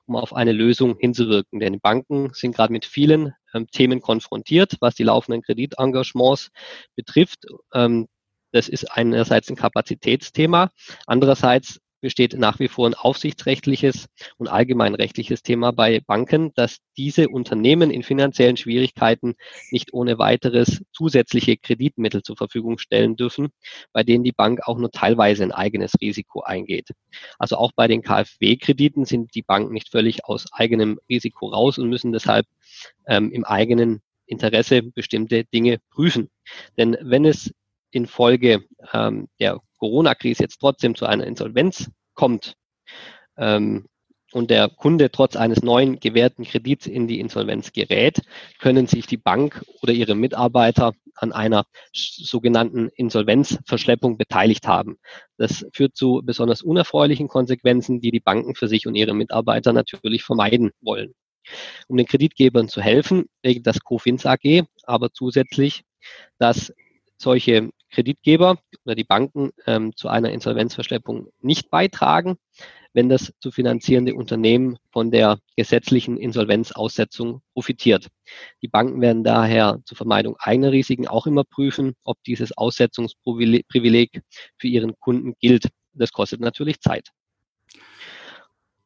um 0.06 0.16
auf 0.16 0.34
eine 0.34 0.52
Lösung 0.52 0.96
hinzuwirken. 0.98 1.60
Denn 1.60 1.74
die 1.74 1.78
Banken 1.78 2.30
sind 2.32 2.56
gerade 2.56 2.72
mit 2.72 2.84
vielen 2.84 3.34
ähm, 3.54 3.68
Themen 3.68 4.00
konfrontiert, 4.00 4.76
was 4.80 4.96
die 4.96 5.04
laufenden 5.04 5.42
Kreditengagements 5.42 6.50
betrifft. 6.96 7.44
Ähm, 7.72 8.08
das 8.52 8.68
ist 8.68 8.90
einerseits 8.90 9.50
ein 9.50 9.56
Kapazitätsthema, 9.56 10.70
andererseits 11.06 11.80
besteht 12.06 12.38
nach 12.38 12.60
wie 12.60 12.68
vor 12.68 12.88
ein 12.88 12.94
aufsichtsrechtliches 12.94 14.06
und 14.36 14.46
allgemeinrechtliches 14.46 15.42
Thema 15.42 15.72
bei 15.72 15.98
Banken, 15.98 16.52
dass 16.54 16.78
diese 16.96 17.28
Unternehmen 17.28 17.90
in 17.90 18.04
finanziellen 18.04 18.56
Schwierigkeiten 18.56 19.34
nicht 19.72 19.92
ohne 19.92 20.16
weiteres 20.16 20.84
zusätzliche 20.92 21.56
Kreditmittel 21.56 22.22
zur 22.22 22.36
Verfügung 22.36 22.78
stellen 22.78 23.16
dürfen, 23.16 23.48
bei 23.92 24.04
denen 24.04 24.22
die 24.22 24.30
Bank 24.30 24.60
auch 24.68 24.78
nur 24.78 24.92
teilweise 24.92 25.42
ein 25.42 25.50
eigenes 25.50 25.94
Risiko 26.00 26.42
eingeht. 26.42 26.90
Also 27.40 27.56
auch 27.56 27.72
bei 27.74 27.88
den 27.88 28.02
KfW-Krediten 28.02 29.04
sind 29.04 29.34
die 29.34 29.42
Banken 29.42 29.72
nicht 29.72 29.90
völlig 29.90 30.26
aus 30.26 30.46
eigenem 30.52 31.00
Risiko 31.08 31.48
raus 31.48 31.76
und 31.76 31.88
müssen 31.88 32.12
deshalb 32.12 32.46
ähm, 33.08 33.32
im 33.32 33.44
eigenen 33.44 34.00
Interesse 34.26 34.80
bestimmte 34.80 35.42
Dinge 35.42 35.78
prüfen. 35.90 36.30
Denn 36.78 36.96
wenn 37.00 37.24
es 37.24 37.52
infolge 37.90 38.64
ähm, 38.92 39.26
der 39.40 39.60
Corona-Krise 39.78 40.44
jetzt 40.44 40.58
trotzdem 40.58 40.94
zu 40.94 41.06
einer 41.06 41.26
Insolvenz 41.26 41.90
kommt 42.16 42.56
ähm, 43.36 43.86
und 44.32 44.50
der 44.50 44.68
Kunde 44.68 45.10
trotz 45.10 45.36
eines 45.36 45.62
neuen 45.62 46.00
gewährten 46.00 46.44
Kredits 46.44 46.86
in 46.86 47.06
die 47.06 47.20
Insolvenz 47.20 47.72
gerät, 47.72 48.22
können 48.58 48.86
sich 48.86 49.06
die 49.06 49.16
Bank 49.16 49.64
oder 49.82 49.92
ihre 49.92 50.14
Mitarbeiter 50.14 50.92
an 51.14 51.32
einer 51.32 51.64
sogenannten 51.92 52.88
Insolvenzverschleppung 52.88 54.18
beteiligt 54.18 54.66
haben. 54.66 54.98
Das 55.38 55.64
führt 55.72 55.96
zu 55.96 56.22
besonders 56.24 56.62
unerfreulichen 56.62 57.28
Konsequenzen, 57.28 58.00
die 58.00 58.10
die 58.10 58.20
Banken 58.20 58.54
für 58.54 58.68
sich 58.68 58.86
und 58.86 58.94
ihre 58.96 59.14
Mitarbeiter 59.14 59.72
natürlich 59.72 60.24
vermeiden 60.24 60.72
wollen. 60.80 61.14
Um 61.88 61.96
den 61.96 62.06
Kreditgebern 62.06 62.68
zu 62.68 62.82
helfen, 62.82 63.26
regelt 63.44 63.66
das 63.66 63.80
Cofins 63.80 64.26
AG 64.26 64.64
aber 64.82 65.12
zusätzlich, 65.12 65.84
dass 66.38 66.72
solche 67.16 67.70
Kreditgeber 67.90 68.58
oder 68.86 68.94
die 68.94 69.04
Banken 69.04 69.50
ähm, 69.66 69.94
zu 69.96 70.08
einer 70.08 70.30
Insolvenzverschleppung 70.30 71.28
nicht 71.40 71.70
beitragen, 71.70 72.36
wenn 72.92 73.08
das 73.10 73.32
zu 73.40 73.50
finanzierende 73.50 74.14
Unternehmen 74.14 74.78
von 74.90 75.10
der 75.10 75.38
gesetzlichen 75.56 76.16
Insolvenzaussetzung 76.16 77.42
profitiert. 77.52 78.08
Die 78.62 78.68
Banken 78.68 79.00
werden 79.02 79.22
daher 79.22 79.80
zur 79.84 79.96
Vermeidung 79.96 80.36
eigener 80.38 80.72
Risiken 80.72 81.06
auch 81.06 81.26
immer 81.26 81.44
prüfen, 81.44 81.94
ob 82.04 82.16
dieses 82.24 82.56
Aussetzungsprivileg 82.56 84.22
für 84.56 84.68
ihren 84.68 84.98
Kunden 84.98 85.34
gilt. 85.40 85.68
Das 85.92 86.12
kostet 86.12 86.40
natürlich 86.40 86.80
Zeit. 86.80 87.10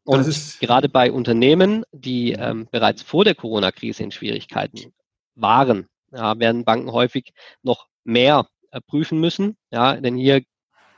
Und 0.05 0.27
gerade 0.61 0.89
bei 0.89 1.13
Unternehmen, 1.13 1.85
die 1.93 2.33
ähm, 2.33 2.67
bereits 2.73 3.03
vor 3.03 3.25
der 3.25 3.37
Corona-Krise 3.37 4.03
in 4.03 4.11
Schwierigkeiten 4.11 4.93
waren, 5.37 5.87
ja, 6.11 6.37
werden 6.39 6.65
Banken 6.65 6.91
häufig 6.91 7.33
noch 7.63 7.87
mehr 8.03 8.49
prüfen 8.87 9.21
müssen. 9.21 9.57
Ja, 9.71 9.97
denn 9.97 10.17
hier 10.17 10.43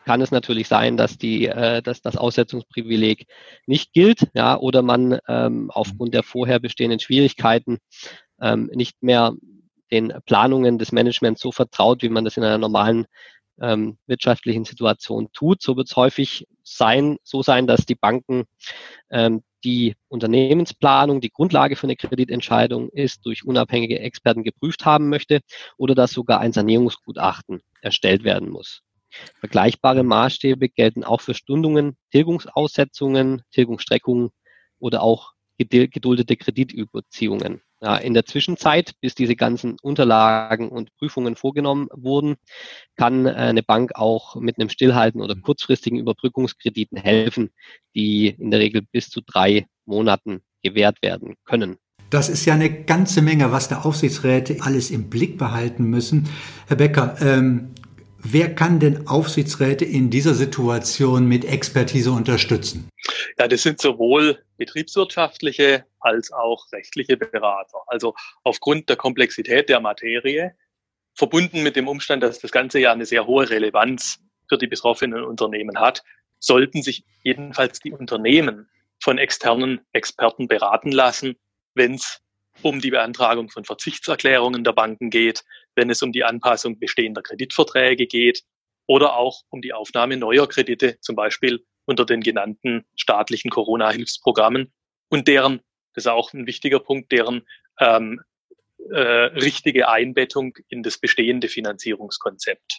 kann 0.05 0.21
es 0.21 0.31
natürlich 0.31 0.69
sein, 0.69 0.97
dass 0.97 1.17
die, 1.19 1.47
äh, 1.47 1.83
dass 1.83 2.03
das 2.03 2.17
Aussetzungsprivileg 2.17 3.27
nicht 3.67 3.93
gilt, 3.93 4.29
ja, 4.35 4.59
oder 4.59 4.83
man 4.83 5.19
ähm, 5.29 5.71
aufgrund 5.71 6.15
der 6.15 6.23
vorher 6.23 6.59
bestehenden 6.59 7.01
Schwierigkeiten 7.01 7.79
ähm, 8.41 8.71
nicht 8.75 9.03
mehr 9.03 9.35
den 9.91 10.13
Planungen 10.27 10.79
des 10.79 10.93
Managements 10.93 11.41
so 11.41 11.53
vertraut, 11.53 12.03
wie 12.03 12.09
man 12.09 12.25
das 12.25 12.37
in 12.37 12.45
einer 12.45 12.59
normalen 12.59 13.07
ähm, 13.61 13.99
wirtschaftlichen 14.07 14.65
Situation 14.65 15.29
tut. 15.33 15.63
So 15.63 15.77
wird 15.77 15.89
es 15.89 15.97
häufig 15.97 16.47
sein, 16.63 17.19
so 17.23 17.43
sein, 17.43 17.67
dass 17.67 17.85
die 17.87 17.95
Banken 17.95 18.45
ähm, 19.11 19.43
die 19.64 19.94
Unternehmensplanung, 20.09 21.20
die 21.20 21.31
Grundlage 21.31 21.77
für 21.77 21.85
eine 21.85 21.96
Kreditentscheidung 21.96 22.88
ist, 22.90 23.25
durch 23.25 23.44
unabhängige 23.44 23.98
Experten 24.01 24.44
geprüft 24.44 24.85
haben 24.85 25.09
möchte 25.09 25.40
oder 25.77 25.94
dass 25.94 26.12
sogar 26.12 26.40
ein 26.40 26.53
Sanierungsgutachten 26.53 27.62
erstellt 27.81 28.25
werden 28.25 28.51
muss. 28.51 28.83
Vergleichbare 29.40 30.03
Maßstäbe 30.03 30.68
gelten 30.68 31.05
auch 31.05 31.20
für 31.20 31.35
Stundungen, 31.35 31.96
Tilgungsaussetzungen, 32.11 33.42
Tilgungsstreckungen 33.51 34.31
oder 34.79 35.03
auch 35.03 35.33
geduldete 35.59 36.37
Kreditüberziehungen. 36.37 37.62
Ja, 37.85 37.97
in 37.97 38.14
der 38.14 38.25
Zwischenzeit, 38.25 38.92
bis 39.01 39.16
diese 39.16 39.35
ganzen 39.35 39.77
Unterlagen 39.83 40.68
und 40.68 40.95
Prüfungen 40.99 41.35
vorgenommen 41.35 41.88
wurden, 41.92 42.37
kann 42.95 43.27
eine 43.27 43.64
Bank 43.64 43.97
auch 43.97 44.37
mit 44.37 44.57
einem 44.57 44.68
Stillhalten 44.68 45.21
oder 45.21 45.35
kurzfristigen 45.35 45.99
Überbrückungskrediten 45.99 46.97
helfen, 46.97 47.51
die 47.97 48.29
in 48.29 48.53
der 48.53 48.61
Regel 48.61 48.83
bis 48.83 49.11
zu 49.11 49.21
drei 49.21 49.66
Monaten 49.85 50.42
gewährt 50.62 51.03
werden 51.03 51.35
können. 51.45 51.77
Das 52.09 52.29
ist 52.29 52.45
ja 52.45 52.55
eine 52.55 52.85
ganze 52.85 53.21
Menge, 53.21 53.51
was 53.51 53.66
der 53.66 53.85
Aufsichtsräte 53.85 54.59
alles 54.61 54.92
im 54.92 55.11
Blick 55.11 55.37
behalten 55.37 55.83
müssen. 55.83 56.29
Herr 56.68 56.77
Becker, 56.77 57.16
ähm, 57.21 57.71
wer 58.23 58.55
kann 58.55 58.79
denn 58.79 59.09
Aufsichtsräte 59.09 59.85
in 59.85 60.09
dieser 60.09 60.35
Situation 60.35 61.27
mit 61.27 61.45
Expertise 61.45 62.12
unterstützen? 62.12 62.92
Ja, 63.38 63.49
das 63.49 63.62
sind 63.62 63.81
sowohl 63.81 64.42
betriebswirtschaftliche 64.59 65.87
als 66.01 66.33
auch 66.33 66.71
rechtliche 66.73 67.16
Berater. 67.16 67.79
Also 67.87 68.14
aufgrund 68.45 68.88
der 68.88 68.97
Komplexität 68.97 69.68
der 69.68 69.81
Materie 69.81 70.55
verbunden 71.14 71.62
mit 71.62 71.77
dem 71.77 71.88
Umstand, 71.88 72.23
dass 72.23 72.38
das 72.38 72.53
Ganze 72.53 72.79
ja 72.79 72.92
eine 72.92 73.07
sehr 73.07 73.27
hohe 73.27 73.49
Relevanz 73.49 74.21
für 74.49 74.59
die 74.59 74.66
betroffenen 74.66 75.25
Unternehmen 75.25 75.79
hat, 75.79 76.03
sollten 76.38 76.83
sich 76.83 77.05
jedenfalls 77.23 77.81
die 77.81 77.92
Unternehmen 77.92 78.68
von 79.01 79.18
externen 79.18 79.81
Experten 79.92 80.49
beraten 80.49 80.92
lassen, 80.92 81.37
wenn 81.75 81.95
es 81.95 82.21
um 82.62 82.81
die 82.81 82.90
Beantragung 82.90 83.49
von 83.49 83.64
Verzichtserklärungen 83.64 84.64
der 84.64 84.73
Banken 84.73 85.11
geht, 85.11 85.45
wenn 85.75 85.90
es 85.90 86.03
um 86.03 86.12
die 86.12 86.25
Anpassung 86.25 86.79
bestehender 86.79 87.23
Kreditverträge 87.23 88.07
geht 88.07 88.42
oder 88.87 89.16
auch 89.16 89.42
um 89.49 89.62
die 89.62 89.73
Aufnahme 89.73 90.16
neuer 90.16 90.49
Kredite, 90.49 90.99
zum 91.01 91.16
Beispiel 91.16 91.64
unter 91.85 92.05
den 92.05 92.21
genannten 92.21 92.85
staatlichen 92.97 93.51
Corona-Hilfsprogrammen 93.51 94.73
und 95.09 95.29
deren, 95.29 95.61
das 95.95 96.05
ist 96.05 96.11
auch 96.11 96.33
ein 96.33 96.47
wichtiger 96.47 96.79
Punkt, 96.79 97.12
deren 97.12 97.47
ähm, 97.81 98.21
äh, 98.90 98.99
richtige 98.99 99.88
Einbettung 99.88 100.57
in 100.68 100.83
das 100.83 100.99
bestehende 100.99 101.49
Finanzierungskonzept. 101.49 102.79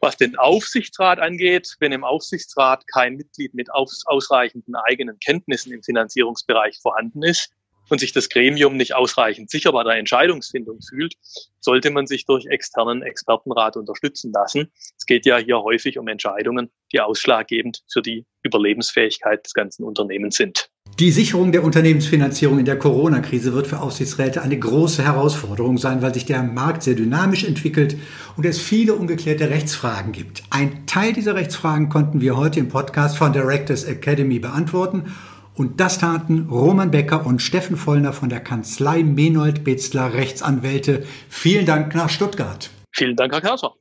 Was 0.00 0.16
den 0.16 0.36
Aufsichtsrat 0.36 1.18
angeht, 1.18 1.76
wenn 1.80 1.92
im 1.92 2.04
Aufsichtsrat 2.04 2.86
kein 2.88 3.16
Mitglied 3.16 3.54
mit 3.54 3.72
aus, 3.72 4.02
ausreichenden 4.06 4.74
eigenen 4.74 5.18
Kenntnissen 5.18 5.72
im 5.72 5.82
Finanzierungsbereich 5.82 6.78
vorhanden 6.82 7.22
ist, 7.22 7.50
und 7.88 8.00
sich 8.00 8.12
das 8.12 8.28
Gremium 8.28 8.76
nicht 8.76 8.94
ausreichend 8.94 9.50
sicher 9.50 9.72
bei 9.72 9.84
der 9.84 9.94
Entscheidungsfindung 9.94 10.80
fühlt, 10.80 11.14
sollte 11.60 11.90
man 11.90 12.06
sich 12.06 12.26
durch 12.26 12.46
externen 12.46 13.02
Expertenrat 13.02 13.76
unterstützen 13.76 14.32
lassen. 14.32 14.70
Es 14.98 15.06
geht 15.06 15.26
ja 15.26 15.38
hier 15.38 15.62
häufig 15.62 15.98
um 15.98 16.08
Entscheidungen, 16.08 16.70
die 16.92 17.00
ausschlaggebend 17.00 17.82
für 17.90 18.02
die 18.02 18.26
Überlebensfähigkeit 18.42 19.44
des 19.44 19.54
ganzen 19.54 19.84
Unternehmens 19.84 20.36
sind. 20.36 20.68
Die 21.00 21.10
Sicherung 21.10 21.50
der 21.50 21.64
Unternehmensfinanzierung 21.64 22.60
in 22.60 22.66
der 22.66 22.78
Corona-Krise 22.78 23.52
wird 23.52 23.66
für 23.66 23.80
Aufsichtsräte 23.80 24.42
eine 24.42 24.56
große 24.56 25.02
Herausforderung 25.02 25.76
sein, 25.76 26.02
weil 26.02 26.14
sich 26.14 26.24
der 26.24 26.42
Markt 26.44 26.84
sehr 26.84 26.94
dynamisch 26.94 27.42
entwickelt 27.42 27.96
und 28.36 28.46
es 28.46 28.60
viele 28.60 28.94
ungeklärte 28.94 29.50
Rechtsfragen 29.50 30.12
gibt. 30.12 30.44
Ein 30.50 30.86
Teil 30.86 31.12
dieser 31.12 31.34
Rechtsfragen 31.34 31.88
konnten 31.88 32.20
wir 32.20 32.36
heute 32.36 32.60
im 32.60 32.68
Podcast 32.68 33.16
von 33.16 33.32
Directors 33.32 33.82
Academy 33.84 34.38
beantworten 34.38 35.12
und 35.56 35.80
das 35.80 35.98
taten 35.98 36.48
Roman 36.50 36.90
Becker 36.90 37.26
und 37.26 37.40
Steffen 37.40 37.76
Vollner 37.76 38.12
von 38.12 38.28
der 38.28 38.40
Kanzlei 38.40 39.02
Menold 39.02 39.64
Betzler 39.64 40.12
Rechtsanwälte. 40.12 41.04
Vielen 41.28 41.66
Dank 41.66 41.94
nach 41.94 42.10
Stuttgart. 42.10 42.70
Vielen 42.92 43.16
Dank, 43.16 43.32
Herr 43.32 43.40
Kaiser. 43.40 43.74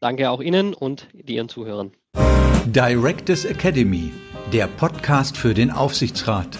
Danke 0.00 0.30
auch 0.30 0.40
Ihnen 0.40 0.74
und 0.74 1.08
Ihren 1.12 1.48
Zuhörern. 1.48 1.92
Directors 2.66 3.44
Academy, 3.44 4.12
der 4.52 4.66
Podcast 4.66 5.36
für 5.36 5.54
den 5.54 5.70
Aufsichtsrat. 5.70 6.58